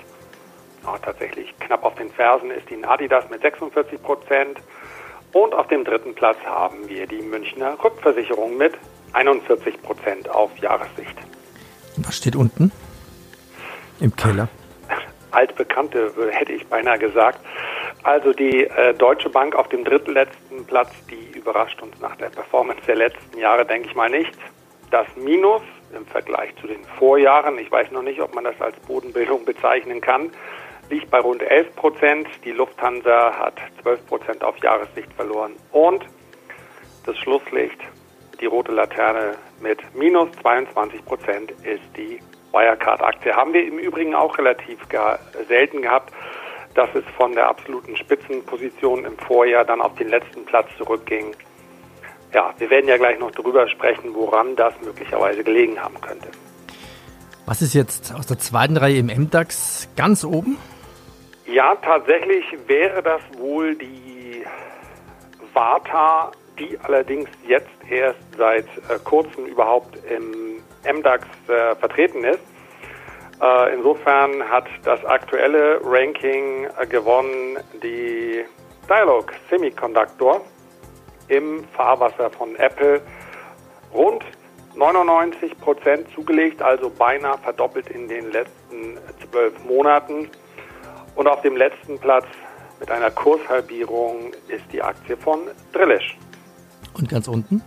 Oh, 0.88 0.98
tatsächlich 1.02 1.54
knapp 1.60 1.84
auf 1.84 1.96
den 1.96 2.10
Fersen 2.10 2.52
ist 2.52 2.70
die 2.70 2.84
Adidas 2.84 3.30
mit 3.30 3.42
46 3.42 4.02
Prozent. 4.02 4.60
Und 5.34 5.54
auf 5.54 5.68
dem 5.68 5.84
dritten 5.84 6.16
Platz 6.16 6.38
haben 6.46 6.88
wir 6.88 7.08
die 7.08 7.22
Münchner 7.22 7.78
Rückversicherung 7.84 8.58
mit 8.58 8.74
41 9.14 9.82
Prozent 9.82 10.30
auf 10.30 10.58
Jahressicht. 10.58 11.18
Was 11.98 12.18
steht 12.18 12.36
unten? 12.36 12.72
Im 14.00 14.16
Keller? 14.16 14.48
Altbekannte, 15.32 16.12
hätte 16.32 16.54
ich 16.54 16.66
beinahe 16.68 17.00
gesagt. 17.00 17.40
Also 18.04 18.34
die 18.34 18.66
äh, 18.66 18.94
Deutsche 18.94 19.30
Bank 19.30 19.56
auf 19.56 19.68
dem 19.70 19.84
drittletzten 19.84 20.66
Platz, 20.66 20.92
die 21.10 21.38
überrascht 21.38 21.82
uns 21.82 22.00
nach 22.00 22.16
der 22.18 22.30
Performance 22.30 22.82
der 22.86 22.98
letzten 22.98 23.38
Jahre, 23.40 23.66
denke 23.66 23.90
ich 23.90 23.96
mal 23.96 24.10
nicht. 24.10 24.32
Das 24.92 25.08
Minus 25.16 25.64
im 25.96 26.06
Vergleich 26.06 26.56
zu 26.62 26.68
den 26.68 26.84
Vorjahren, 27.00 27.58
ich 27.58 27.72
weiß 27.72 27.92
noch 27.92 28.04
nicht, 28.04 28.22
ob 28.22 28.36
man 28.36 28.44
das 28.44 28.60
als 28.60 28.76
Bodenbildung 28.82 29.46
bezeichnen 29.46 30.02
kann, 30.02 30.30
liegt 30.90 31.10
bei 31.10 31.20
rund 31.20 31.42
11 31.42 31.76
Prozent. 31.76 32.28
Die 32.44 32.52
Lufthansa 32.52 33.38
hat 33.38 33.56
12 33.82 34.06
Prozent 34.08 34.44
auf 34.44 34.58
Jahressicht 34.58 35.12
verloren. 35.14 35.54
Und 35.72 36.06
das 37.06 37.18
Schlusslicht, 37.18 37.80
die 38.40 38.46
rote 38.46 38.72
Laterne 38.72 39.36
mit 39.62 39.80
minus 39.96 40.30
22 40.42 41.06
Prozent 41.06 41.52
ist 41.64 41.84
die 41.96 42.20
Wirecard-Aktie. 42.52 43.36
Haben 43.36 43.54
wir 43.54 43.66
im 43.66 43.80
Übrigen 43.80 44.16
auch 44.16 44.38
relativ 44.38 44.80
selten 45.48 45.82
gehabt, 45.82 46.14
dass 46.74 46.90
es 46.94 47.04
von 47.18 47.34
der 47.34 47.48
absoluten 47.48 47.96
Spitzenposition 47.96 49.06
im 49.06 49.18
Vorjahr 49.18 49.66
dann 49.66 49.82
auf 49.82 49.96
den 49.96 50.10
letzten 50.10 50.46
Platz 50.46 50.68
zurückging. 50.78 51.36
Ja, 52.34 52.54
wir 52.58 52.70
werden 52.70 52.88
ja 52.88 52.98
gleich 52.98 53.18
noch 53.18 53.32
darüber 53.32 53.68
sprechen, 53.70 54.14
woran 54.14 54.56
das 54.58 54.74
möglicherweise 54.84 55.44
gelegen 55.44 55.82
haben 55.82 56.00
könnte. 56.02 56.28
Was 57.46 57.62
ist 57.62 57.74
jetzt 57.74 58.14
aus 58.14 58.26
der 58.28 58.40
zweiten 58.40 58.76
Reihe 58.76 58.98
im 58.98 59.08
MDAX 59.08 59.88
ganz 59.96 60.26
oben? 60.26 60.58
Ja, 61.46 61.76
tatsächlich 61.76 62.44
wäre 62.68 63.04
das 63.04 63.22
wohl 63.38 63.76
die 63.76 64.44
Vata, 65.54 66.32
die 66.58 66.78
allerdings 66.82 67.30
jetzt 67.48 67.70
erst 67.88 68.20
seit 68.36 68.66
äh, 68.90 68.98
kurzem 69.04 69.46
überhaupt 69.46 69.96
im 70.10 70.64
MDAX 70.84 71.28
äh, 71.48 71.76
vertreten 71.76 72.24
ist. 72.24 72.40
Äh, 73.42 73.76
insofern 73.76 74.50
hat 74.50 74.66
das 74.84 75.04
aktuelle 75.06 75.80
Ranking 75.84 76.68
äh, 76.80 76.88
gewonnen 76.88 77.60
die 77.84 78.44
Dialog 78.90 79.34
Semiconductor 79.50 80.42
im 81.28 81.64
Fahrwasser 81.76 82.32
von 82.32 82.56
Apple. 82.56 83.02
Rund 83.94 84.24
99 84.76 85.60
Prozent 85.60 86.08
zugelegt, 86.14 86.62
also 86.62 86.90
beinahe 86.90 87.38
verdoppelt 87.38 87.90
in 87.90 88.08
den 88.08 88.32
letzten 88.32 88.98
zwölf 89.30 89.54
Monaten. 89.64 90.30
Und 91.16 91.28
auf 91.28 91.42
dem 91.42 91.56
letzten 91.56 91.98
Platz 92.00 92.26
mit 92.80 92.92
einer 92.92 93.12
Kurshalbierung 93.12 94.34
ist 94.48 94.64
die 94.72 94.82
Aktie 94.82 95.16
von 95.18 95.40
Drillisch. 95.72 96.18
Und 96.94 97.10
ganz 97.10 97.28
unten? 97.28 97.62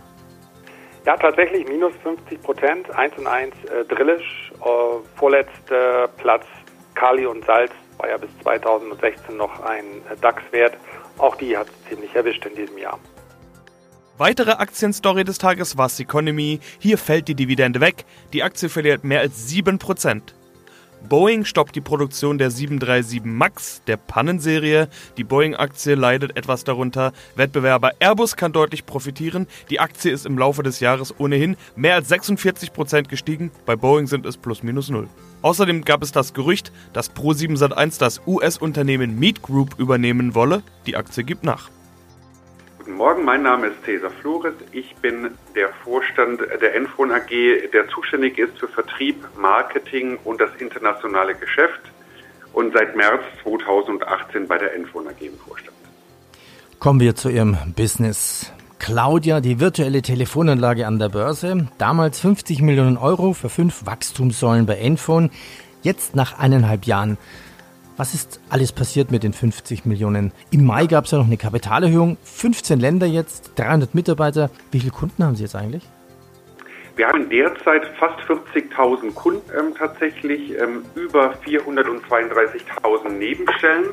Ja, 1.05 1.17
tatsächlich 1.17 1.67
minus 1.67 1.93
50 2.03 2.41
Prozent, 2.41 2.91
1 2.91 3.17
und 3.17 3.27
1 3.27 3.53
äh, 3.65 3.85
Drillisch 3.85 4.51
äh, 4.61 5.17
vorletzter 5.17 6.07
Platz 6.17 6.45
Kali 6.93 7.25
und 7.25 7.45
Salz 7.45 7.71
war 7.97 8.09
ja 8.09 8.17
bis 8.17 8.29
2016 8.43 9.37
noch 9.37 9.63
ein 9.63 9.85
DAX-Wert. 10.21 10.75
Auch 11.17 11.35
die 11.35 11.57
hat 11.57 11.67
es 11.67 11.89
ziemlich 11.89 12.13
erwischt 12.15 12.45
in 12.45 12.55
diesem 12.55 12.77
Jahr. 12.77 12.99
Weitere 14.17 14.51
Aktienstory 14.51 15.23
des 15.23 15.37
Tages 15.37 15.77
war 15.77 15.89
Economy. 15.97 16.59
Hier 16.79 16.97
fällt 16.97 17.29
die 17.29 17.35
Dividende 17.35 17.79
weg. 17.79 18.05
Die 18.33 18.43
Aktie 18.43 18.67
verliert 18.67 19.05
mehr 19.05 19.21
als 19.21 19.49
7%. 19.49 20.21
Boeing 21.07 21.45
stoppt 21.45 21.75
die 21.75 21.81
Produktion 21.81 22.37
der 22.37 22.51
737 22.51 23.23
MAX, 23.23 23.81
der 23.87 23.97
Pannenserie. 23.97 24.89
Die 25.17 25.23
Boeing-Aktie 25.23 25.95
leidet 25.95 26.35
etwas 26.35 26.65
darunter. 26.65 27.13
Wettbewerber 27.35 27.93
Airbus 27.99 28.35
kann 28.35 28.51
deutlich 28.51 28.85
profitieren. 28.85 29.47
Die 29.69 29.79
Aktie 29.79 30.11
ist 30.11 30.25
im 30.25 30.37
Laufe 30.37 30.61
des 30.61 30.81
Jahres 30.81 31.17
ohnehin 31.17 31.55
mehr 31.75 31.95
als 31.95 32.11
46% 32.11 33.07
gestiegen. 33.07 33.51
Bei 33.65 33.75
Boeing 33.75 34.07
sind 34.07 34.25
es 34.25 34.37
plus 34.37 34.61
minus 34.61 34.89
null. 34.89 35.07
Außerdem 35.41 35.85
gab 35.85 36.03
es 36.03 36.11
das 36.11 36.33
Gerücht, 36.33 36.71
dass 36.91 37.15
Pro7 37.15 37.57
Sat1 37.57 37.97
das 37.99 38.21
US-Unternehmen 38.27 39.17
Meet 39.17 39.41
Group 39.41 39.79
übernehmen 39.79 40.35
wolle. 40.35 40.63
Die 40.85 40.97
Aktie 40.97 41.23
gibt 41.23 41.43
nach. 41.43 41.69
Guten 42.89 42.97
Morgen, 42.97 43.23
mein 43.23 43.43
Name 43.43 43.67
ist 43.67 43.75
Cesar 43.85 44.09
Flores. 44.09 44.55
Ich 44.71 44.95
bin 44.95 45.29
der 45.55 45.69
Vorstand 45.83 46.41
der 46.59 46.75
Enfon 46.75 47.11
AG, 47.11 47.29
der 47.71 47.87
zuständig 47.89 48.39
ist 48.39 48.57
für 48.57 48.67
Vertrieb, 48.67 49.15
Marketing 49.37 50.17
und 50.23 50.41
das 50.41 50.49
internationale 50.57 51.35
Geschäft 51.35 51.81
und 52.51 52.73
seit 52.73 52.95
März 52.95 53.21
2018 53.43 54.47
bei 54.47 54.57
der 54.57 54.73
Enfon 54.73 55.07
AG 55.07 55.21
im 55.21 55.37
Vorstand. 55.37 55.77
Kommen 56.79 56.99
wir 56.99 57.15
zu 57.15 57.29
Ihrem 57.29 57.57
Business. 57.75 58.51
Claudia, 58.79 59.39
die 59.39 59.59
virtuelle 59.59 60.01
Telefonanlage 60.01 60.87
an 60.87 60.97
der 60.97 61.09
Börse. 61.09 61.67
Damals 61.77 62.19
50 62.19 62.63
Millionen 62.63 62.97
Euro 62.97 63.33
für 63.33 63.49
fünf 63.49 63.85
Wachstumssäulen 63.85 64.65
bei 64.65 64.77
Enfon. 64.77 65.29
Jetzt 65.83 66.15
nach 66.15 66.39
eineinhalb 66.39 66.85
Jahren 66.85 67.19
was 67.99 68.13
ist 68.13 68.39
alles 68.49 68.71
passiert 68.71 69.11
mit 69.11 69.23
den 69.23 69.33
50 69.33 69.85
Millionen? 69.85 70.31
Im 70.51 70.65
Mai 70.65 70.87
gab 70.87 71.03
es 71.03 71.11
ja 71.11 71.17
noch 71.17 71.27
eine 71.27 71.35
Kapitalerhöhung. 71.35 72.17
15 72.23 72.79
Länder 72.79 73.05
jetzt, 73.05 73.51
300 73.57 73.93
Mitarbeiter. 73.93 74.49
Wie 74.71 74.79
viele 74.79 74.93
Kunden 74.93 75.21
haben 75.21 75.35
Sie 75.35 75.43
jetzt 75.43 75.55
eigentlich? 75.55 75.83
Wir 76.95 77.07
haben 77.07 77.29
derzeit 77.29 77.85
fast 77.99 78.19
40.000 78.21 79.13
Kunden 79.13 79.41
ähm, 79.57 79.73
tatsächlich, 79.77 80.57
ähm, 80.57 80.83
über 80.95 81.33
432.000 81.45 83.09
Nebenstellen. 83.09 83.87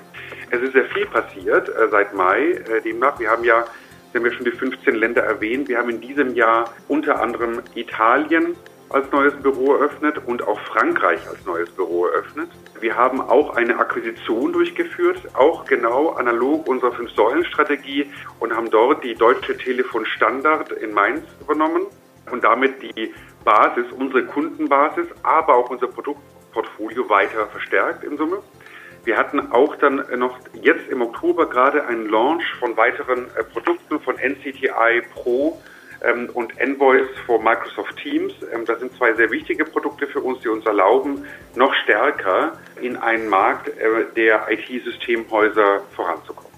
Es 0.51 0.63
ist 0.63 0.73
sehr 0.75 0.87
viel 0.87 1.07
passiert 1.07 1.69
äh, 1.69 1.89
seit 1.91 2.15
Mai. 2.15 2.53
Äh, 2.53 2.83
demnach, 2.83 3.19
wir 3.19 3.29
haben 3.29 3.43
ja, 3.43 3.65
Sie 4.13 4.19
haben 4.19 4.27
ja 4.27 4.33
schon 4.33 4.45
die 4.45 4.53
15 4.53 4.95
Länder 4.95 5.25
erwähnt. 5.25 5.69
Wir 5.69 5.79
haben 5.79 5.91
in 5.91 6.01
diesem 6.01 6.37
Jahr 6.37 6.73
unter 6.87 7.21
anderem 7.21 7.61
Italien, 7.75 8.55
als 8.90 9.11
neues 9.11 9.35
Büro 9.43 9.75
eröffnet 9.75 10.19
und 10.26 10.47
auch 10.47 10.59
Frankreich 10.61 11.21
als 11.28 11.45
neues 11.45 11.71
Büro 11.71 12.07
eröffnet. 12.07 12.49
Wir 12.81 12.97
haben 12.97 13.21
auch 13.21 13.57
eine 13.57 13.78
Akquisition 13.78 14.52
durchgeführt, 14.52 15.19
auch 15.35 15.64
genau 15.64 16.11
analog 16.11 16.69
unserer 16.69 16.93
Fünf-Säulen-Strategie 16.93 18.11
und 18.38 18.55
haben 18.55 18.71
dort 18.71 19.02
die 19.02 19.14
Deutsche 19.14 19.57
Telefon 19.57 20.07
Standard 20.07 20.71
in 20.73 20.93
Mainz 20.93 21.23
übernommen 21.40 21.87
und 22.31 22.45
damit 22.45 22.83
die 22.83 23.12
Basis, 23.45 23.87
unsere 23.93 24.25
Kundenbasis, 24.25 25.07
aber 25.23 25.55
auch 25.55 25.71
unser 25.71 25.87
Produktportfolio 25.87 27.09
weiter 27.09 27.47
verstärkt 27.47 28.05
in 28.05 28.16
Summe. 28.16 28.43
Wir 29.05 29.16
hatten 29.16 29.52
auch 29.52 29.76
dann 29.76 30.05
noch 30.19 30.40
jetzt 30.61 30.88
im 30.90 31.00
Oktober 31.00 31.49
gerade 31.49 31.87
einen 31.87 32.09
Launch 32.09 32.45
von 32.59 32.76
weiteren 32.76 33.26
äh, 33.37 33.45
Produkten 33.45 34.00
von 34.00 34.16
NCTI 34.16 35.02
Pro 35.14 35.61
ähm, 36.03 36.31
und 36.35 36.59
Envoys 36.59 37.09
for 37.25 37.43
Microsoft 37.43 37.97
Teams. 38.03 38.33
Ähm, 38.53 38.65
das 38.67 38.81
sind 38.81 38.93
zwei 38.97 39.15
sehr 39.15 39.31
wichtige 39.31 39.65
Produkte 39.65 40.07
für 40.07 40.21
uns, 40.21 40.41
die 40.41 40.49
uns 40.49 40.65
erlauben, 40.67 41.25
noch 41.55 41.73
stärker 41.85 42.53
in 42.81 42.97
einen 42.97 43.29
Markt 43.29 43.69
äh, 43.69 43.73
der 44.15 44.47
IT-Systemhäuser 44.50 45.81
voranzukommen. 45.95 46.50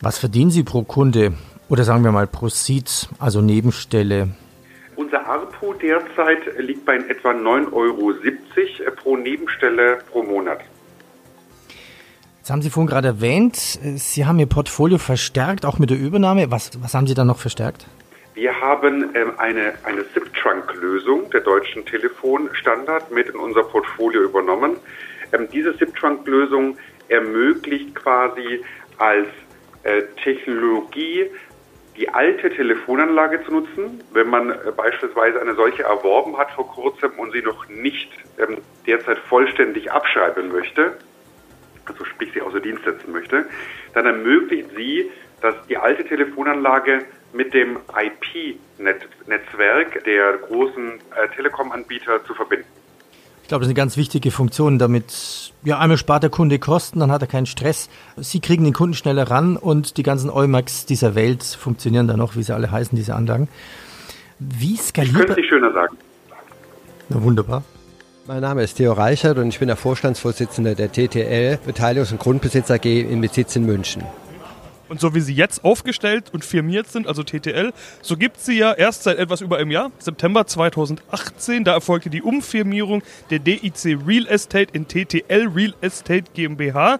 Was 0.00 0.18
verdienen 0.18 0.50
Sie 0.50 0.62
pro 0.62 0.82
Kunde 0.82 1.32
oder 1.68 1.84
sagen 1.84 2.04
wir 2.04 2.12
mal 2.12 2.26
pro 2.26 2.48
Seat, 2.48 3.08
also 3.18 3.40
Nebenstelle? 3.40 4.28
Unser 4.96 5.26
ARPU 5.26 5.74
derzeit 5.74 6.58
liegt 6.58 6.84
bei 6.84 6.96
etwa 6.96 7.30
9,70 7.30 7.72
Euro 7.72 8.10
äh, 8.10 8.90
pro 8.90 9.16
Nebenstelle 9.16 9.98
pro 10.10 10.22
Monat. 10.22 10.60
Jetzt 12.38 12.50
haben 12.50 12.62
Sie 12.62 12.70
vorhin 12.70 12.88
gerade 12.88 13.08
erwähnt, 13.08 13.78
äh, 13.84 13.96
Sie 13.96 14.26
haben 14.26 14.38
Ihr 14.38 14.46
Portfolio 14.46 14.98
verstärkt, 14.98 15.64
auch 15.64 15.78
mit 15.78 15.90
der 15.90 15.98
Übernahme. 15.98 16.50
Was, 16.50 16.70
was 16.82 16.94
haben 16.94 17.06
Sie 17.06 17.14
da 17.14 17.24
noch 17.24 17.38
verstärkt? 17.38 17.86
Wir 18.40 18.58
haben 18.58 19.14
ähm, 19.14 19.34
eine, 19.36 19.74
eine 19.84 20.02
SIP-Trunk-Lösung 20.14 21.28
der 21.28 21.42
deutschen 21.42 21.84
Telefonstandard 21.84 23.10
mit 23.10 23.28
in 23.28 23.36
unser 23.36 23.64
Portfolio 23.64 24.22
übernommen. 24.22 24.76
Ähm, 25.34 25.46
diese 25.52 25.74
SIP-Trunk-Lösung 25.74 26.78
ermöglicht 27.10 27.94
quasi 27.94 28.64
als 28.96 29.28
äh, 29.82 30.04
Technologie 30.24 31.26
die 31.98 32.08
alte 32.08 32.48
Telefonanlage 32.48 33.44
zu 33.44 33.52
nutzen, 33.52 34.02
wenn 34.14 34.30
man 34.30 34.52
äh, 34.52 34.72
beispielsweise 34.74 35.38
eine 35.38 35.54
solche 35.54 35.82
erworben 35.82 36.38
hat 36.38 36.50
vor 36.52 36.66
kurzem 36.66 37.10
und 37.18 37.32
sie 37.32 37.42
noch 37.42 37.68
nicht 37.68 38.10
ähm, 38.38 38.56
derzeit 38.86 39.18
vollständig 39.18 39.92
abschreiben 39.92 40.50
möchte, 40.50 40.96
also 41.84 42.06
sprich 42.06 42.30
sie 42.32 42.40
außer 42.40 42.60
Dienst 42.60 42.84
setzen 42.84 43.12
möchte, 43.12 43.44
dann 43.92 44.06
ermöglicht 44.06 44.70
sie, 44.74 45.10
dass 45.42 45.54
die 45.66 45.76
alte 45.76 46.06
Telefonanlage 46.06 47.04
mit 47.32 47.54
dem 47.54 47.78
IP-Netzwerk 47.94 50.04
der 50.04 50.38
großen 50.48 50.92
äh, 50.92 51.28
Telekom-Anbieter 51.34 52.24
zu 52.24 52.34
verbinden. 52.34 52.66
Ich 53.42 53.48
glaube, 53.48 53.62
das 53.62 53.68
ist 53.68 53.72
eine 53.72 53.82
ganz 53.82 53.96
wichtige 53.96 54.30
Funktion, 54.30 54.78
damit 54.78 55.52
ja 55.64 55.78
einmal 55.78 55.98
spart 55.98 56.22
der 56.22 56.30
Kunde 56.30 56.60
Kosten, 56.60 57.00
dann 57.00 57.10
hat 57.10 57.22
er 57.22 57.26
keinen 57.26 57.46
Stress. 57.46 57.90
Sie 58.16 58.38
kriegen 58.40 58.62
den 58.62 58.72
Kunden 58.72 58.94
schneller 58.94 59.28
ran 59.28 59.56
und 59.56 59.96
die 59.96 60.04
ganzen 60.04 60.30
Eumax 60.30 60.86
dieser 60.86 61.16
Welt 61.16 61.42
funktionieren 61.42 62.06
dann 62.06 62.18
noch, 62.18 62.36
wie 62.36 62.44
sie 62.44 62.54
alle 62.54 62.70
heißen, 62.70 62.94
diese 62.94 63.16
Anlagen. 63.16 63.48
Wie 64.38 64.76
skalierbar? 64.76 65.22
Ich 65.22 65.26
könnte 65.26 65.40
es 65.40 65.48
schöner 65.48 65.72
sagen. 65.72 65.96
Na, 67.08 67.20
wunderbar. 67.22 67.64
Mein 68.28 68.42
Name 68.42 68.62
ist 68.62 68.74
Theo 68.74 68.92
Reichert 68.92 69.38
und 69.38 69.48
ich 69.48 69.58
bin 69.58 69.66
der 69.66 69.76
Vorstandsvorsitzende 69.76 70.76
der 70.76 70.92
TTL 70.92 71.58
Beteiligungs- 71.66 72.12
und 72.12 72.20
Grundbesitz 72.20 72.70
AG 72.70 72.84
in 72.84 73.20
Besitz 73.20 73.56
in 73.56 73.66
München. 73.66 74.04
Und 74.90 75.00
so 75.00 75.14
wie 75.14 75.20
sie 75.20 75.34
jetzt 75.34 75.62
aufgestellt 75.64 76.24
und 76.32 76.44
firmiert 76.44 76.88
sind, 76.88 77.06
also 77.06 77.22
TTL, 77.22 77.72
so 78.02 78.16
gibt 78.16 78.40
sie 78.40 78.58
ja 78.58 78.72
erst 78.72 79.04
seit 79.04 79.18
etwas 79.18 79.40
über 79.40 79.58
einem 79.58 79.70
Jahr, 79.70 79.92
September 80.00 80.48
2018, 80.48 81.62
da 81.62 81.74
erfolgte 81.74 82.10
die 82.10 82.22
Umfirmierung 82.22 83.04
der 83.30 83.38
DIC 83.38 84.00
Real 84.04 84.26
Estate 84.26 84.72
in 84.72 84.88
TTL 84.88 85.48
Real 85.54 85.74
Estate 85.80 86.24
GmbH. 86.34 86.98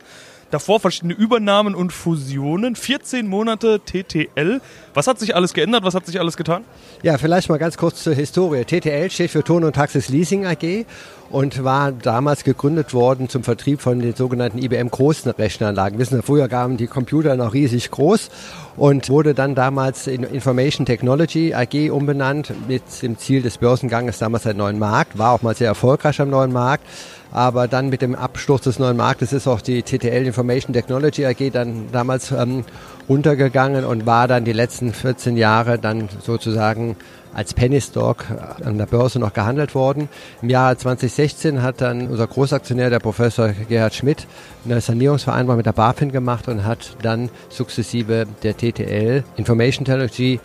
Davor 0.51 0.81
verschiedene 0.81 1.15
Übernahmen 1.15 1.77
und 1.77 1.93
Fusionen, 1.93 2.75
14 2.75 3.29
Monate 3.29 3.81
TTL. 3.85 4.61
Was 4.95 5.07
hat 5.07 5.21
sich 5.21 5.37
alles 5.37 5.55
geändert? 5.55 5.85
Was 5.85 5.95
hat 5.95 6.07
sich 6.07 6.19
alles 6.19 6.37
getan? 6.37 6.65
Ja, 7.05 7.19
vielleicht 7.19 7.49
mal 7.49 7.59
ganz 7.59 7.77
kurz 7.77 8.03
zur 8.03 8.15
Historie. 8.15 8.65
TTL 8.65 9.11
steht 9.11 9.31
für 9.31 9.45
Ton 9.45 9.63
und 9.63 9.75
Taxis 9.75 10.09
Leasing 10.09 10.47
AG 10.47 10.87
und 11.31 11.63
war 11.63 11.93
damals 11.93 12.43
gegründet 12.43 12.93
worden 12.93 13.29
zum 13.29 13.45
Vertrieb 13.45 13.81
von 13.81 14.01
den 14.01 14.17
sogenannten 14.17 14.59
IBM 14.59 14.91
großen 14.91 15.31
Rechneranlagen. 15.31 16.01
Wissen 16.01 16.17
Sie, 16.17 16.23
früher 16.23 16.49
gaben 16.49 16.77
die 16.77 16.89
Computer 16.89 17.37
noch 17.37 17.55
riesig 17.55 17.93
groß 17.93 18.31
und 18.77 19.09
wurde 19.09 19.35
dann 19.35 19.55
damals 19.55 20.09
in 20.09 20.25
Information 20.25 20.85
Technology 20.85 21.55
AG 21.55 21.91
umbenannt 21.93 22.53
mit 22.67 22.83
dem 23.03 23.17
Ziel 23.19 23.43
des 23.43 23.59
Börsenganges 23.59 24.19
damals 24.19 24.47
ein 24.49 24.57
neuen 24.57 24.81
Markt, 24.81 25.17
war 25.17 25.31
auch 25.31 25.43
mal 25.43 25.55
sehr 25.55 25.69
erfolgreich 25.69 26.21
am 26.21 26.31
neuen 26.31 26.53
Markt. 26.53 26.85
Aber 27.33 27.69
dann 27.69 27.89
mit 27.89 28.03
dem 28.03 28.15
Absturz 28.15 28.65
des 28.65 28.79
neuen 28.79 28.97
Marktes 28.97 29.33
ist 29.33 29.47
auch 29.47 29.61
die 29.61 29.83
TTL 29.83 30.27
Information 30.27 30.73
Technology 30.73 31.25
AG 31.27 31.51
dann 31.53 31.89
damals 31.93 32.33
ähm, 32.33 32.65
runtergegangen 33.09 33.85
und 33.85 34.07
war 34.07 34.27
dann 34.29 34.45
die 34.45 34.53
letzten 34.53 34.93
14 34.93 35.37
Jahre 35.37 35.79
dann 35.79 36.09
sozusagen 36.23 36.97
als 37.33 37.55
Penny 37.55 37.81
Stock 37.81 38.25
an 38.65 38.79
der 38.79 38.87
Börse 38.87 39.19
noch 39.19 39.33
gehandelt 39.33 39.75
worden. 39.75 40.09
Im 40.43 40.51
Jahr 40.51 40.77
2016 40.77 41.63
hat 41.63 41.81
dann 41.81 42.09
unser 42.09 42.27
Großaktionär, 42.27 42.91
der 42.91 42.99
Professor 42.99 43.51
Gerhard 43.69 43.95
Schmidt, 43.95 44.27
eine 44.65 44.81
Sanierungsvereinbarung 44.81 45.59
mit 45.59 45.67
der 45.67 45.73
BaFin 45.73 46.13
gemacht 46.13 46.49
und 46.49 46.65
hat 46.65 46.97
dann 47.03 47.31
sukzessive 47.49 48.27
der 48.43 48.57
TTL 48.57 49.23
Information 49.37 49.85
Technology 49.85 50.41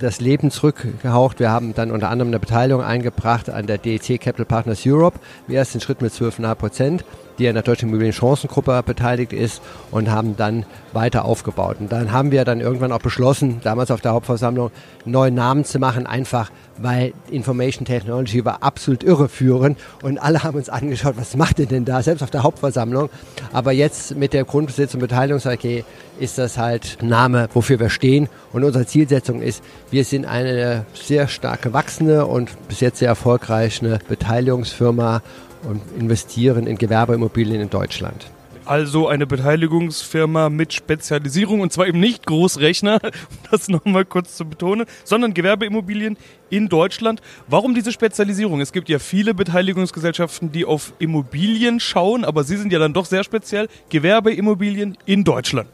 das 0.00 0.20
Leben 0.20 0.50
zurückgehaucht. 0.50 1.38
Wir 1.38 1.50
haben 1.50 1.74
dann 1.74 1.90
unter 1.90 2.08
anderem 2.08 2.30
eine 2.30 2.40
Beteiligung 2.40 2.82
eingebracht 2.82 3.50
an 3.50 3.66
der 3.66 3.78
DEC 3.78 4.20
Capital 4.20 4.46
Partners 4.46 4.82
Europe, 4.86 5.20
im 5.46 5.54
ersten 5.54 5.80
Schritt 5.80 6.02
mit 6.02 6.12
12,5 6.12 6.54
Prozent. 6.56 7.04
Die 7.40 7.48
an 7.48 7.54
der 7.54 7.62
Deutschen 7.62 7.88
Immobilien-Chancengruppe 7.88 8.82
beteiligt 8.84 9.32
ist 9.32 9.60
und 9.90 10.10
haben 10.10 10.36
dann 10.36 10.64
weiter 10.92 11.24
aufgebaut. 11.24 11.78
Und 11.80 11.90
dann 11.90 12.12
haben 12.12 12.30
wir 12.30 12.44
dann 12.44 12.60
irgendwann 12.60 12.92
auch 12.92 13.00
beschlossen, 13.00 13.60
damals 13.64 13.90
auf 13.90 14.00
der 14.00 14.12
Hauptversammlung, 14.12 14.70
neuen 15.04 15.34
Namen 15.34 15.64
zu 15.64 15.78
machen, 15.78 16.06
einfach 16.06 16.50
weil 16.82 17.12
Information 17.30 17.84
Technology 17.84 18.44
war 18.44 18.62
absolut 18.62 19.02
irreführend 19.02 19.78
und 20.02 20.18
alle 20.18 20.42
haben 20.42 20.56
uns 20.56 20.68
angeschaut, 20.68 21.14
was 21.16 21.36
macht 21.36 21.58
ihr 21.58 21.66
denn 21.66 21.84
da, 21.84 22.02
selbst 22.02 22.22
auf 22.22 22.30
der 22.30 22.42
Hauptversammlung. 22.42 23.10
Aber 23.52 23.72
jetzt 23.72 24.16
mit 24.16 24.32
der 24.32 24.44
Grundbesitz- 24.44 24.94
und 24.94 25.00
Beteiligungs 25.00 25.46
AG 25.46 25.84
ist 26.18 26.38
das 26.38 26.58
halt 26.58 26.98
Name, 27.02 27.48
wofür 27.54 27.80
wir 27.80 27.90
stehen. 27.90 28.28
Und 28.52 28.64
unsere 28.64 28.86
Zielsetzung 28.86 29.42
ist, 29.42 29.62
wir 29.90 30.04
sind 30.04 30.26
eine 30.26 30.84
sehr 30.94 31.28
stark 31.28 31.62
gewachsene 31.62 32.26
und 32.26 32.50
bis 32.68 32.80
jetzt 32.80 32.98
sehr 32.98 33.08
erfolgreiche 33.08 33.98
Beteiligungsfirma 34.08 35.22
und 35.62 35.80
investieren 35.98 36.66
in 36.66 36.78
Gewerbeimmobilien 36.78 37.60
in 37.60 37.70
Deutschland. 37.70 38.26
Also 38.66 39.08
eine 39.08 39.26
Beteiligungsfirma 39.26 40.48
mit 40.48 40.72
Spezialisierung 40.72 41.60
und 41.60 41.72
zwar 41.72 41.88
eben 41.88 41.98
nicht 41.98 42.26
Großrechner, 42.26 43.00
um 43.02 43.38
das 43.50 43.68
nochmal 43.68 44.04
kurz 44.04 44.36
zu 44.36 44.44
betonen, 44.44 44.86
sondern 45.02 45.34
Gewerbeimmobilien 45.34 46.16
in 46.50 46.68
Deutschland. 46.68 47.20
Warum 47.48 47.74
diese 47.74 47.90
Spezialisierung? 47.90 48.60
Es 48.60 48.72
gibt 48.72 48.88
ja 48.88 48.98
viele 48.98 49.34
Beteiligungsgesellschaften, 49.34 50.52
die 50.52 50.64
auf 50.64 50.92
Immobilien 50.98 51.80
schauen, 51.80 52.24
aber 52.24 52.44
Sie 52.44 52.56
sind 52.56 52.72
ja 52.72 52.78
dann 52.78 52.92
doch 52.92 53.06
sehr 53.06 53.24
speziell. 53.24 53.68
Gewerbeimmobilien 53.88 54.96
in 55.04 55.24
Deutschland. 55.24 55.68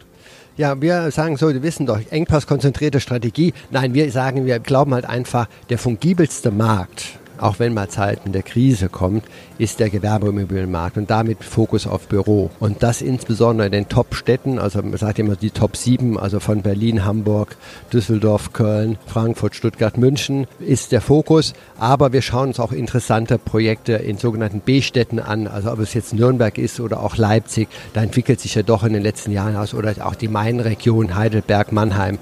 Ja, 0.56 0.80
wir 0.80 1.10
sagen 1.10 1.36
so, 1.36 1.52
wir 1.52 1.62
wissen 1.62 1.84
doch, 1.84 2.00
engpasskonzentrierte 2.08 3.00
Strategie. 3.00 3.52
Nein, 3.70 3.92
wir 3.92 4.10
sagen, 4.10 4.46
wir 4.46 4.58
glauben 4.58 4.94
halt 4.94 5.04
einfach, 5.04 5.48
der 5.68 5.76
fungibelste 5.76 6.50
Markt 6.50 7.18
auch 7.38 7.58
wenn 7.58 7.74
mal 7.74 7.88
Zeiten 7.88 8.32
der 8.32 8.42
Krise 8.42 8.88
kommt, 8.88 9.24
ist 9.58 9.80
der 9.80 9.90
Gewerbeimmobilienmarkt 9.90 10.96
und 10.96 11.10
damit 11.10 11.44
Fokus 11.44 11.86
auf 11.86 12.08
Büro. 12.08 12.50
Und 12.60 12.82
das 12.82 13.02
insbesondere 13.02 13.66
in 13.66 13.72
den 13.72 13.88
Top-Städten, 13.88 14.58
also 14.58 14.82
man 14.82 14.96
sagt 14.96 15.18
immer 15.18 15.36
die 15.36 15.50
Top 15.50 15.76
7, 15.76 16.18
also 16.18 16.40
von 16.40 16.62
Berlin, 16.62 17.04
Hamburg, 17.04 17.56
Düsseldorf, 17.92 18.52
Köln, 18.52 18.98
Frankfurt, 19.06 19.54
Stuttgart, 19.54 19.96
München, 19.96 20.46
ist 20.60 20.92
der 20.92 21.00
Fokus. 21.00 21.54
Aber 21.78 22.12
wir 22.12 22.22
schauen 22.22 22.48
uns 22.48 22.60
auch 22.60 22.72
interessante 22.72 23.38
Projekte 23.38 23.94
in 23.94 24.18
sogenannten 24.18 24.60
B-Städten 24.60 25.18
an, 25.18 25.46
also 25.46 25.72
ob 25.72 25.78
es 25.80 25.94
jetzt 25.94 26.14
Nürnberg 26.14 26.58
ist 26.58 26.80
oder 26.80 27.02
auch 27.02 27.16
Leipzig, 27.16 27.68
da 27.94 28.02
entwickelt 28.02 28.40
sich 28.40 28.54
ja 28.54 28.62
doch 28.62 28.84
in 28.84 28.92
den 28.92 29.02
letzten 29.02 29.32
Jahren 29.32 29.56
aus, 29.56 29.74
oder 29.74 29.94
auch 30.06 30.14
die 30.14 30.28
Main-Region, 30.28 31.14
Heidelberg, 31.16 31.72
Mannheim, 31.72 32.18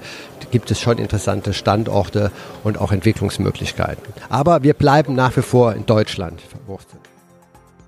gibt 0.51 0.71
es 0.71 0.79
schon 0.79 0.97
interessante 0.97 1.53
Standorte 1.53 2.31
und 2.63 2.79
auch 2.79 2.91
Entwicklungsmöglichkeiten. 2.91 4.03
Aber 4.29 4.63
wir 4.63 4.73
bleiben 4.73 5.15
nach 5.15 5.35
wie 5.37 5.41
vor 5.41 5.73
in 5.73 5.85
Deutschland 5.85 6.41
verwurzelt. 6.41 7.01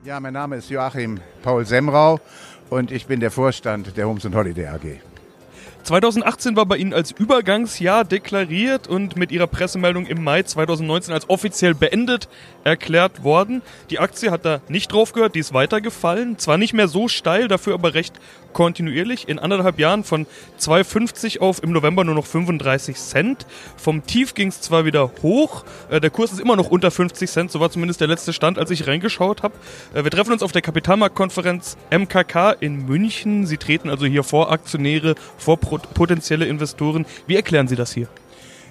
Ja, 0.04 0.20
mein 0.20 0.34
Name 0.34 0.56
ist 0.56 0.70
Joachim 0.70 1.20
Paul 1.44 1.66
Semrau 1.66 2.20
und 2.70 2.92
ich 2.92 3.08
bin 3.08 3.20
der 3.20 3.32
Vorstand 3.32 3.98
der 3.98 4.08
Homes 4.08 4.24
Holiday 4.24 4.68
AG. 4.68 5.02
2018 5.88 6.58
war 6.58 6.66
bei 6.66 6.76
Ihnen 6.76 6.94
als 6.94 7.12
Übergangsjahr 7.12 8.04
deklariert 8.04 8.90
und 8.90 9.16
mit 9.16 9.32
Ihrer 9.32 9.48
Pressemeldung 9.48 10.06
im 10.06 10.22
Mai 10.22 10.44
2019 10.44 11.14
als 11.14 11.30
offiziell 11.30 11.76
beendet 11.76 12.28
erklärt 12.66 13.24
worden. 13.24 13.62
Die 13.90 14.00
Aktie 14.00 14.30
hat 14.30 14.44
da 14.44 14.60
nicht 14.68 14.92
drauf 14.92 15.14
gehört, 15.14 15.36
die 15.36 15.40
ist 15.40 15.54
weitergefallen. 15.54 16.38
Zwar 16.38 16.58
nicht 16.58 16.74
mehr 16.74 16.90
so 16.90 17.08
steil, 17.08 17.48
dafür 17.48 17.74
aber 17.74 17.94
recht 17.94 18.20
kontinuierlich. 18.52 19.30
In 19.30 19.40
anderthalb 19.40 19.80
Jahren 19.80 20.04
von 20.04 20.26
2,50 20.60 21.40
auf 21.40 21.62
im 21.64 21.72
November 21.72 22.04
nur 22.04 22.16
noch 22.16 22.26
35 22.26 22.98
Cent. 22.98 23.46
Vom 23.78 24.06
Tief 24.06 24.34
ging 24.34 24.48
es 24.48 24.62
zwar 24.62 24.84
wieder 24.84 25.12
hoch, 25.22 25.64
äh, 25.90 26.02
der 26.02 26.10
Kurs 26.10 26.32
ist 26.32 26.40
immer 26.40 26.56
noch 26.56 26.70
unter 26.70 26.92
50 26.92 27.30
Cent, 27.30 27.52
so 27.52 27.60
war 27.60 27.70
zumindest 27.70 28.02
der 28.02 28.08
letzte 28.08 28.34
Stand, 28.34 28.58
als 28.58 28.72
ich 28.72 28.88
reingeschaut 28.88 29.44
habe. 29.44 29.54
Äh, 29.94 30.04
wir 30.04 30.12
treffen 30.12 30.34
uns 30.34 30.44
auf 30.44 30.52
der 30.52 30.64
Kapitalmarktkonferenz 30.64 31.78
MKK 31.92 32.52
in 32.60 32.88
München. 32.88 33.46
Sie 33.46 33.58
treten 33.58 33.90
also 33.90 34.06
hier 34.06 34.24
vor 34.24 34.52
Aktionäre, 34.52 35.16
vor 35.38 35.58
potenzielle 35.78 36.46
Investoren. 36.46 37.06
Wie 37.26 37.36
erklären 37.36 37.68
Sie 37.68 37.76
das 37.76 37.94
hier? 37.94 38.08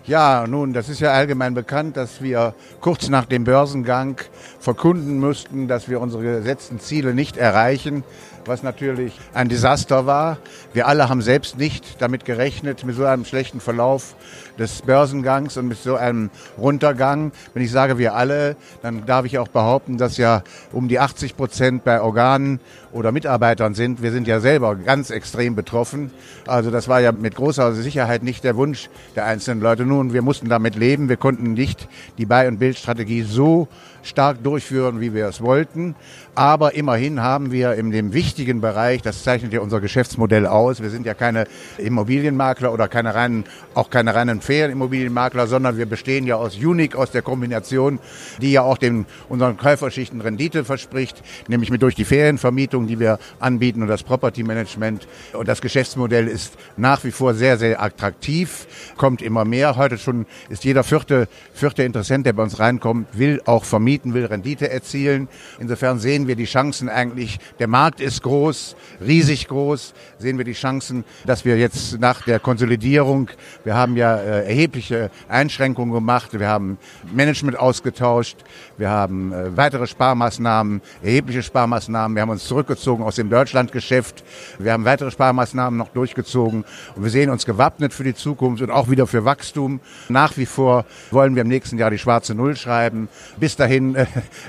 Ja, 0.07 0.47
nun, 0.47 0.73
das 0.73 0.89
ist 0.89 1.01
ja 1.01 1.11
allgemein 1.11 1.55
bekannt, 1.55 1.97
dass 1.97 2.23
wir 2.23 2.55
kurz 2.81 3.09
nach 3.09 3.25
dem 3.25 3.43
Börsengang 3.43 4.21
verkunden 4.61 5.19
mussten, 5.19 5.67
dass 5.67 5.89
wir 5.89 6.01
unsere 6.01 6.23
gesetzten 6.23 6.79
Ziele 6.79 7.13
nicht 7.13 7.37
erreichen 7.37 8.05
was 8.47 8.63
natürlich 8.63 9.19
ein 9.35 9.49
Desaster 9.49 10.07
war. 10.07 10.39
Wir 10.73 10.87
alle 10.87 11.09
haben 11.09 11.23
selbst 11.23 11.59
nicht 11.59 12.01
damit 12.01 12.25
gerechnet, 12.25 12.85
mit 12.85 12.97
so 12.97 13.05
einem 13.05 13.25
schlechten 13.25 13.61
Verlauf 13.61 14.15
des 14.59 14.83
Börsengangs 14.83 15.57
und 15.57 15.69
mit 15.69 15.79
so 15.79 15.97
einem 15.97 16.31
Runtergang. 16.59 17.33
Wenn 17.55 17.63
ich 17.63 17.71
sage 17.71 17.99
wir 17.99 18.15
alle, 18.15 18.57
dann 18.83 19.07
darf 19.07 19.25
ich 19.25 19.39
auch 19.39 19.49
behaupten, 19.49 19.99
dass 19.99 20.17
ja 20.17 20.43
um 20.73 20.89
die 20.89 20.99
80 20.99 21.37
Prozent 21.37 21.85
bei 21.85 22.01
Organen 22.01 22.61
oder 22.93 23.13
Mitarbeitern 23.13 23.75
sind. 23.75 24.03
Wir 24.03 24.13
sind 24.13 24.27
ja 24.27 24.41
selber 24.41 24.75
ganz 24.77 25.11
extrem 25.11 25.55
betroffen. 25.55 26.11
Also 26.47 26.71
das 26.71 26.89
war 26.89 27.01
ja 27.01 27.13
mit 27.13 27.35
großer 27.35 27.75
Sicherheit 27.75 28.23
nicht 28.23 28.45
der 28.45 28.57
Wunsch 28.57 28.89
der 29.15 29.27
einzelnen 29.27 29.61
Leute. 29.61 29.85
Nun, 29.85 30.13
wir 30.13 30.23
mussten 30.23 30.49
damit 30.49 30.77
leben. 30.77 31.09
Wir 31.09 31.17
konnten 31.17 31.53
nicht 31.53 31.89
die 32.19 32.27
Buy- 32.27 32.49
und 32.49 32.59
Bildstrategie 32.59 33.23
so 33.23 33.69
stark 34.03 34.43
durchführen, 34.43 35.01
wie 35.01 35.13
wir 35.13 35.27
es 35.27 35.41
wollten. 35.41 35.95
Aber 36.37 36.75
immerhin 36.75 37.23
haben 37.23 37.51
wir 37.51 37.77
in 37.77 37.91
dem 37.91 38.13
wichtigen 38.13 38.61
Bereich, 38.61 39.01
das 39.01 39.23
zeichnet 39.23 39.55
ja 39.55 39.61
unser 39.61 39.81
Geschäftsmodell 39.81 40.47
aus, 40.47 40.83
wir 40.83 40.91
sind 40.91 41.07
ja 41.07 41.15
keine 41.15 41.47
Immobilienmakler 41.79 42.75
oder 42.75 42.89
keine 42.89 43.15
reinen, 43.15 43.45
auch 43.73 43.89
keine 43.89 44.15
reinen 44.15 44.43
Ferienimmobilienmakler, 44.43 45.47
sondern 45.47 45.79
wir 45.79 45.87
bestehen 45.87 46.27
ja 46.27 46.37
aus 46.37 46.55
Unique, 46.55 46.95
aus 46.95 47.11
der 47.11 47.23
Kombination, 47.23 48.01
die 48.43 48.53
ja 48.53 48.61
auch 48.61 48.77
den, 48.77 49.07
unseren 49.31 49.57
Käuferschichten 49.57 50.21
Rendite 50.21 50.67
verspricht, 50.67 51.23
nämlich 51.49 51.71
mit 51.71 51.81
durch 51.81 51.95
die 51.95 52.05
Ferienvermietung, 52.05 52.87
die 52.87 53.01
wir 53.01 53.19
anbieten 53.41 53.81
und 53.81 53.89
das 53.89 54.03
Property 54.03 54.43
Management. 54.43 55.09
Und 55.33 55.49
das 55.49 55.63
Geschäftsmodell 55.63 56.29
ist 56.29 56.59
nach 56.77 57.03
wie 57.05 57.13
vor 57.13 57.33
sehr, 57.33 57.57
sehr 57.57 57.83
attraktiv, 57.83 58.67
kommt 58.99 59.23
immer 59.23 59.47
mehr. 59.47 59.77
Heute 59.77 59.97
schon 59.97 60.27
ist 60.51 60.65
jeder 60.65 60.85
vierte, 60.85 61.29
vierte 61.55 61.83
Interessent, 61.83 62.27
der 62.27 62.35
bei 62.35 62.43
uns 62.43 62.59
reinkommt, 62.59 63.09
will 63.17 63.41
auch 63.47 63.65
vermieten, 63.65 64.13
will 64.13 64.27
Rendite 64.27 64.69
erzielen. 64.69 65.29
Insofern 65.59 65.99
sehen 65.99 66.26
sehen 66.27 66.29
wir 66.29 66.45
die 66.45 66.51
Chancen 66.51 66.89
eigentlich, 66.89 67.39
der 67.61 67.69
Markt 67.69 68.01
ist 68.01 68.21
groß, 68.25 68.75
riesig 69.01 69.47
groß, 69.47 69.95
sehen 70.19 70.39
wir 70.39 70.45
die 70.45 70.55
Chancen, 70.55 71.05
dass 71.25 71.45
wir 71.45 71.57
jetzt 71.57 72.01
nach 72.01 72.23
der 72.23 72.41
Konsolidierung, 72.41 73.31
wir 73.63 73.77
haben 73.77 73.97
ja 73.97 74.17
äh, 74.17 74.45
erhebliche 74.45 75.11
Einschränkungen 75.29 75.95
gemacht, 75.95 76.37
wir 76.37 76.49
haben 76.49 76.79
Management 77.15 77.57
ausgetauscht, 77.57 78.39
wir 78.77 78.91
haben 78.91 79.33
äh, 79.33 79.57
weitere 79.57 79.87
Sparmaßnahmen, 79.87 80.83
erhebliche 81.01 81.45
Sparmaßnahmen, 81.45 82.17
wir 82.17 82.23
haben 82.23 82.31
uns 82.31 82.45
zurückgezogen 82.45 83.05
aus 83.05 83.15
dem 83.15 83.31
Deutschlandgeschäft, 83.31 84.25
wir 84.59 84.73
haben 84.73 84.85
weitere 84.85 85.13
Sparmaßnahmen 85.13 85.79
noch 85.79 85.91
durchgezogen. 85.91 86.65
Und 86.97 87.05
wir 87.05 87.11
sehen 87.11 87.31
uns 87.31 87.47
gewappnet 87.47 87.95
für 87.95 88.03
die 88.03 88.15
Zukunft 88.15 88.63
und 88.63 88.71
auch 88.71 88.91
wieder 88.91 89.07
für 89.07 89.25
Wachstum. 89.25 89.79
Nach 90.09 90.37
wie 90.37 90.47
vor 90.47 90.87
wollen 91.13 91.37
wir 91.37 91.43
im 91.43 91.49
nächsten 91.49 91.79
Jahr 91.79 91.91
die 91.91 91.99
schwarze 91.99 92.35
Null 92.35 92.57
schreiben. 92.57 93.09
Bis 93.39 93.55
dahin 93.55 93.95
äh, 93.95 94.07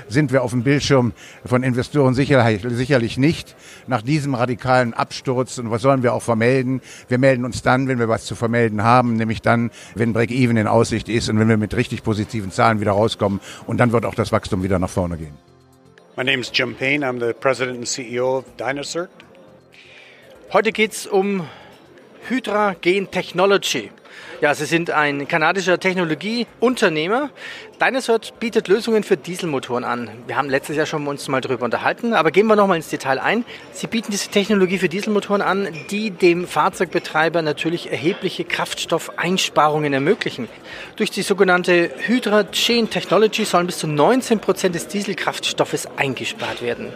sind 0.08 0.32
wir 0.32 0.42
auf 0.42 0.50
dem 0.50 0.64
Bildschirm 0.64 1.12
von 1.44 1.62
Investoren 1.68 2.14
sicherlich, 2.14 2.62
sicherlich 2.68 3.16
nicht. 3.18 3.54
Nach 3.86 4.02
diesem 4.02 4.34
radikalen 4.34 4.94
Absturz, 4.94 5.58
und 5.58 5.70
was 5.70 5.82
sollen 5.82 6.02
wir 6.02 6.14
auch 6.14 6.22
vermelden? 6.22 6.80
Wir 7.08 7.18
melden 7.18 7.44
uns 7.44 7.62
dann, 7.62 7.88
wenn 7.88 7.98
wir 7.98 8.08
was 8.08 8.24
zu 8.24 8.34
vermelden 8.34 8.82
haben, 8.82 9.14
nämlich 9.14 9.42
dann, 9.42 9.70
wenn 9.94 10.12
Break-Even 10.12 10.56
in 10.56 10.66
Aussicht 10.66 11.08
ist 11.08 11.28
und 11.28 11.38
wenn 11.38 11.48
wir 11.48 11.56
mit 11.56 11.76
richtig 11.76 12.02
positiven 12.02 12.50
Zahlen 12.50 12.80
wieder 12.80 12.92
rauskommen. 12.92 13.40
Und 13.66 13.78
dann 13.78 13.92
wird 13.92 14.04
auch 14.04 14.14
das 14.14 14.32
Wachstum 14.32 14.62
wieder 14.62 14.78
nach 14.78 14.90
vorne 14.90 15.16
gehen. 15.16 15.34
My 16.16 16.24
name 16.24 16.40
is 16.40 16.50
Jim 16.52 16.74
Payne. 16.74 17.06
I'm 17.06 17.20
the 17.20 17.32
president 17.32 17.78
and 17.78 17.86
CEO 17.86 18.38
of 18.38 18.44
Dynacert. 18.58 19.08
Heute 20.52 20.72
geht 20.72 20.92
es 20.92 21.06
um 21.06 21.46
Hydra 22.28 22.74
Gen 22.80 23.10
Technology. 23.10 23.90
Ja, 24.40 24.54
Sie 24.54 24.66
sind 24.66 24.90
ein 24.90 25.26
kanadischer 25.26 25.80
Technologieunternehmer. 25.80 27.30
Dynasort 27.80 28.38
bietet 28.38 28.68
Lösungen 28.68 29.02
für 29.02 29.16
Dieselmotoren 29.16 29.82
an. 29.82 30.10
Wir 30.28 30.36
haben 30.36 30.48
letztes 30.48 30.76
Jahr 30.76 30.86
schon 30.86 31.06
uns 31.08 31.26
mal 31.26 31.40
darüber 31.40 31.64
unterhalten, 31.64 32.12
aber 32.12 32.30
gehen 32.30 32.46
wir 32.46 32.54
noch 32.54 32.68
mal 32.68 32.76
ins 32.76 32.88
Detail 32.88 33.18
ein. 33.18 33.44
Sie 33.72 33.88
bieten 33.88 34.12
diese 34.12 34.30
Technologie 34.30 34.78
für 34.78 34.88
Dieselmotoren 34.88 35.42
an, 35.42 35.68
die 35.90 36.10
dem 36.10 36.46
Fahrzeugbetreiber 36.46 37.42
natürlich 37.42 37.90
erhebliche 37.90 38.44
Kraftstoffeinsparungen 38.44 39.92
ermöglichen. 39.92 40.48
Durch 40.94 41.10
die 41.10 41.22
sogenannte 41.22 41.90
Hydra 42.06 42.44
Chain 42.50 42.90
Technology 42.90 43.44
sollen 43.44 43.66
bis 43.66 43.78
zu 43.78 43.88
19 43.88 44.38
Prozent 44.38 44.76
des 44.76 44.86
Dieselkraftstoffes 44.86 45.88
eingespart 45.96 46.62
werden. 46.62 46.92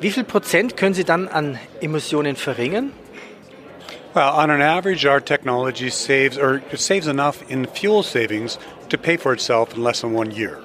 Wie 0.00 0.10
viel 0.10 0.24
Prozent 0.24 0.76
können 0.76 0.94
Sie 0.94 1.04
dann 1.04 1.28
an 1.28 1.58
Emissionen 1.80 2.36
verringern? 2.36 2.92
Well, 4.18 4.34
on 4.34 4.50
an 4.50 4.60
average, 4.60 5.06
our 5.06 5.20
technology 5.20 5.90
saves 5.90 6.36
or 6.36 6.60
saves 6.76 7.06
enough 7.06 7.48
in 7.48 7.66
fuel 7.66 8.02
savings 8.02 8.58
to 8.88 8.98
pay 8.98 9.16
for 9.16 9.32
itself 9.32 9.74
in 9.74 9.84
less 9.84 10.00
than 10.00 10.12
one 10.12 10.32
year. 10.32 10.60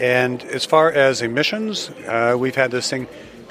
And 0.00 0.42
as 0.42 0.64
far 0.64 0.90
as 0.90 1.22
emissions, 1.22 1.90
uh, 2.08 2.34
we've 2.36 2.56
had 2.56 2.72
this 2.72 2.90
thing 2.90 3.06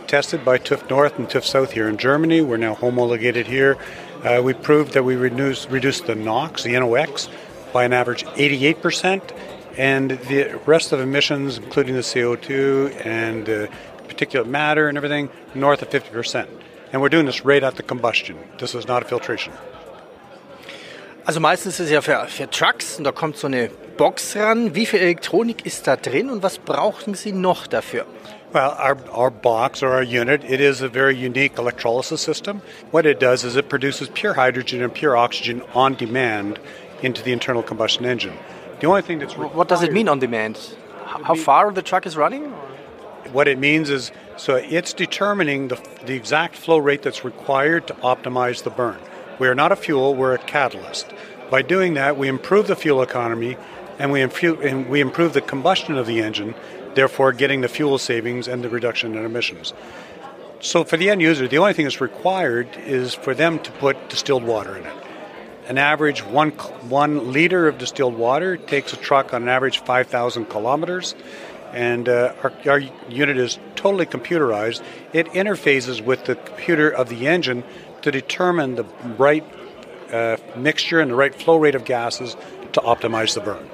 tested 0.08 0.44
by 0.44 0.58
TÜV 0.58 0.90
North 0.90 1.18
and 1.18 1.30
TÜV 1.30 1.46
South 1.46 1.72
here 1.72 1.88
in 1.88 1.96
Germany. 1.96 2.42
We're 2.42 2.58
now 2.58 2.74
homologated 2.76 3.48
here. 3.48 3.78
Uh, 4.22 4.42
we 4.44 4.54
proved 4.54 4.92
that 4.96 5.04
we 5.04 5.16
reduced, 5.16 5.70
reduced 5.70 6.06
the 6.06 6.16
NOx, 6.16 6.64
the 6.64 6.78
NOx, 6.78 7.30
by 7.72 7.86
an 7.86 7.94
average 7.94 8.26
88%, 8.26 9.22
and 9.78 10.12
the 10.12 10.60
rest 10.66 10.92
of 10.92 11.00
emissions, 11.00 11.58
including 11.58 11.96
the 11.96 12.02
CO2 12.02 13.06
and 13.06 13.48
uh, 13.48 13.68
particulate 14.10 14.48
matter 14.48 14.90
and 14.90 14.98
everything, 14.98 15.30
north 15.56 15.82
of 15.82 15.90
50%. 15.90 16.50
And 16.92 17.02
we're 17.02 17.10
doing 17.10 17.26
this 17.26 17.46
right 17.46 17.64
at 17.64 17.76
the 17.76 17.84
combustion. 17.84 18.38
This 18.58 18.74
is 18.74 18.88
not 18.88 19.04
a 19.04 19.06
filtration. 19.06 19.54
Also 21.26 21.40
meistens 21.40 21.80
ist 21.80 21.86
es 21.86 21.92
ja 21.92 22.02
für, 22.02 22.26
für 22.28 22.50
Trucks 22.50 22.98
und 22.98 23.04
da 23.04 23.12
kommt 23.12 23.38
so 23.38 23.46
eine 23.46 23.70
Box 23.98 24.36
ran. 24.36 24.74
Wie 24.74 24.88
viel 24.88 25.00
Elektronik 25.00 25.66
ist 25.66 25.86
da 25.86 25.96
drin 25.96 26.30
und 26.30 26.42
was 26.42 26.58
brauchen 26.58 27.14
Sie 27.14 27.32
noch 27.32 27.68
dafür? 27.68 28.06
Well, 28.52 28.72
our, 28.80 28.98
our 29.12 29.30
box 29.30 29.84
or 29.84 29.92
our 29.92 30.02
unit, 30.02 30.44
it 30.44 30.60
is 30.60 30.82
a 30.82 30.88
very 30.88 31.16
unique 31.16 31.60
electrolysis 31.60 32.20
system. 32.20 32.64
What 32.90 33.06
it 33.06 33.20
does 33.20 33.44
is 33.44 33.56
it 33.56 33.70
produces 33.70 34.10
pure 34.10 34.34
hydrogen 34.34 34.82
and 34.82 34.92
pure 34.92 35.16
oxygen 35.16 35.62
on 35.76 35.96
demand 35.96 36.60
into 37.04 37.22
the 37.22 37.32
internal 37.32 37.62
combustion 37.62 38.08
engine. 38.08 38.34
The 38.80 38.88
only 38.88 39.04
thing 39.04 39.20
that's 39.20 39.36
What 39.36 39.68
does 39.68 39.84
it 39.84 39.94
mean 39.94 40.10
on 40.10 40.18
demand? 40.18 40.58
How 41.06 41.36
far 41.36 41.72
the 41.72 41.84
truck 41.84 42.08
is 42.08 42.18
running? 42.18 42.52
What 43.32 43.48
it 43.48 43.60
means 43.60 43.90
is 43.90 44.12
so 44.38 44.56
it's 44.56 44.94
determining 44.94 45.68
the, 45.68 45.82
the 46.06 46.16
exact 46.16 46.56
flow 46.56 46.78
rate 46.78 47.02
that's 47.02 47.26
required 47.26 47.88
to 47.88 47.94
optimize 47.96 48.64
the 48.64 48.70
burn. 48.70 48.98
We 49.38 49.48
are 49.48 49.56
not 49.56 49.72
a 49.72 49.76
fuel, 49.76 50.16
we're 50.16 50.34
a 50.34 50.38
catalyst. 50.38 51.08
By 51.50 51.62
doing 51.62 51.96
that, 51.96 52.18
we 52.18 52.28
improve 52.28 52.68
the 52.68 52.76
fuel 52.76 53.02
economy 53.02 53.58
and 53.98 54.12
we 54.12 54.22
improve, 54.22 54.62
and 54.62 54.90
we 54.90 55.02
improve 55.02 55.34
the 55.34 55.42
combustion 55.42 55.98
of 55.98 56.08
the 56.08 56.22
engine, 56.22 56.56
therefore 56.96 57.34
getting 57.34 57.62
the 57.62 57.68
fuel 57.68 57.98
savings 57.98 58.48
and 58.48 58.64
the 58.64 58.70
reduction 58.70 59.16
in 59.16 59.26
emissions. 59.26 59.74
So 60.62 60.84
for 60.84 60.98
the 60.98 61.10
end 61.10 61.22
user, 61.22 61.48
the 61.48 61.58
only 61.58 61.74
thing 61.74 61.86
that's 61.86 62.02
required 62.02 62.70
is 62.86 63.14
for 63.14 63.34
them 63.34 63.60
to 63.60 63.72
put 63.74 64.10
distilled 64.10 64.44
water 64.44 64.78
in 64.78 64.86
it. 64.86 64.94
An 65.68 65.78
average 65.78 66.24
one, 66.24 66.52
one 66.52 67.32
liter 67.32 67.68
of 67.68 67.78
distilled 67.78 68.16
water 68.16 68.58
takes 68.58 68.92
a 68.94 68.98
truck 68.98 69.34
on 69.34 69.44
an 69.44 69.50
average 69.50 69.80
5,000 69.80 70.46
kilometers 70.46 71.14
and 71.74 72.10
uh, 72.10 72.34
our, 72.44 72.54
our, 72.68 72.80
unit 73.10 73.38
is 73.38 73.60
totally 73.76 74.06
computerized. 74.06 74.82
It 75.14 75.28
interfaces 75.28 76.02
with 76.02 76.26
the 76.26 76.36
computer 76.36 76.90
of 76.90 77.10
the 77.10 77.28
engine 77.28 77.64
to 78.02 78.12
determine 78.12 78.76
the 78.76 78.86
right 79.18 79.46
uh, 80.12 80.38
mixture 80.56 81.00
and 81.00 81.12
the 81.12 81.16
right 81.16 81.34
flow 81.34 81.58
rate 81.58 81.76
of 81.76 81.86
gases 81.86 82.36
to 82.74 82.82
optimize 82.82 83.34
the 83.34 83.42
burn. 83.42 83.70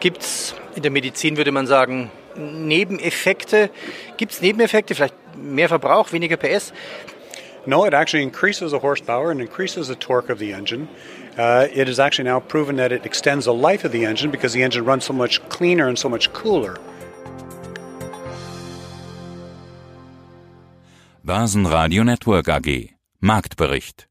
Gibt's 0.00 0.54
in 0.76 0.82
der 0.82 0.90
Medizin 0.90 1.36
würde 1.36 1.52
man 1.52 1.66
sagen 1.66 2.10
Nebeneffekte? 2.36 3.70
Gibt's 4.18 4.40
Nebeneffekte? 4.40 4.94
Vielleicht 4.94 5.14
mehr 5.36 5.68
Verbrauch, 5.68 6.12
weniger 6.12 6.36
PS? 6.36 6.72
No, 7.66 7.84
it 7.84 7.94
actually 7.94 8.22
increases 8.22 8.70
the 8.70 8.78
horsepower 8.78 9.30
and 9.30 9.40
increases 9.40 9.88
the 9.88 9.96
torque 9.96 10.30
of 10.30 10.38
the 10.38 10.52
engine. 10.52 10.88
Uh, 11.36 11.68
it 11.70 11.88
is 11.88 12.00
actually 12.00 12.24
now 12.24 12.40
proven 12.40 12.76
that 12.76 12.92
it 12.92 13.04
extends 13.04 13.44
the 13.44 13.52
life 13.52 13.84
of 13.84 13.92
the 13.92 14.06
engine 14.06 14.30
because 14.30 14.54
the 14.54 14.62
engine 14.62 14.84
runs 14.84 15.04
so 15.04 15.12
much 15.12 15.46
cleaner 15.50 15.86
and 15.86 15.98
so 15.98 16.08
much 16.08 16.32
cooler. 16.32 16.78
Börsenradio 21.24 22.04
Network 22.04 22.48
AG 22.48 22.94
Marktbericht 23.20 24.05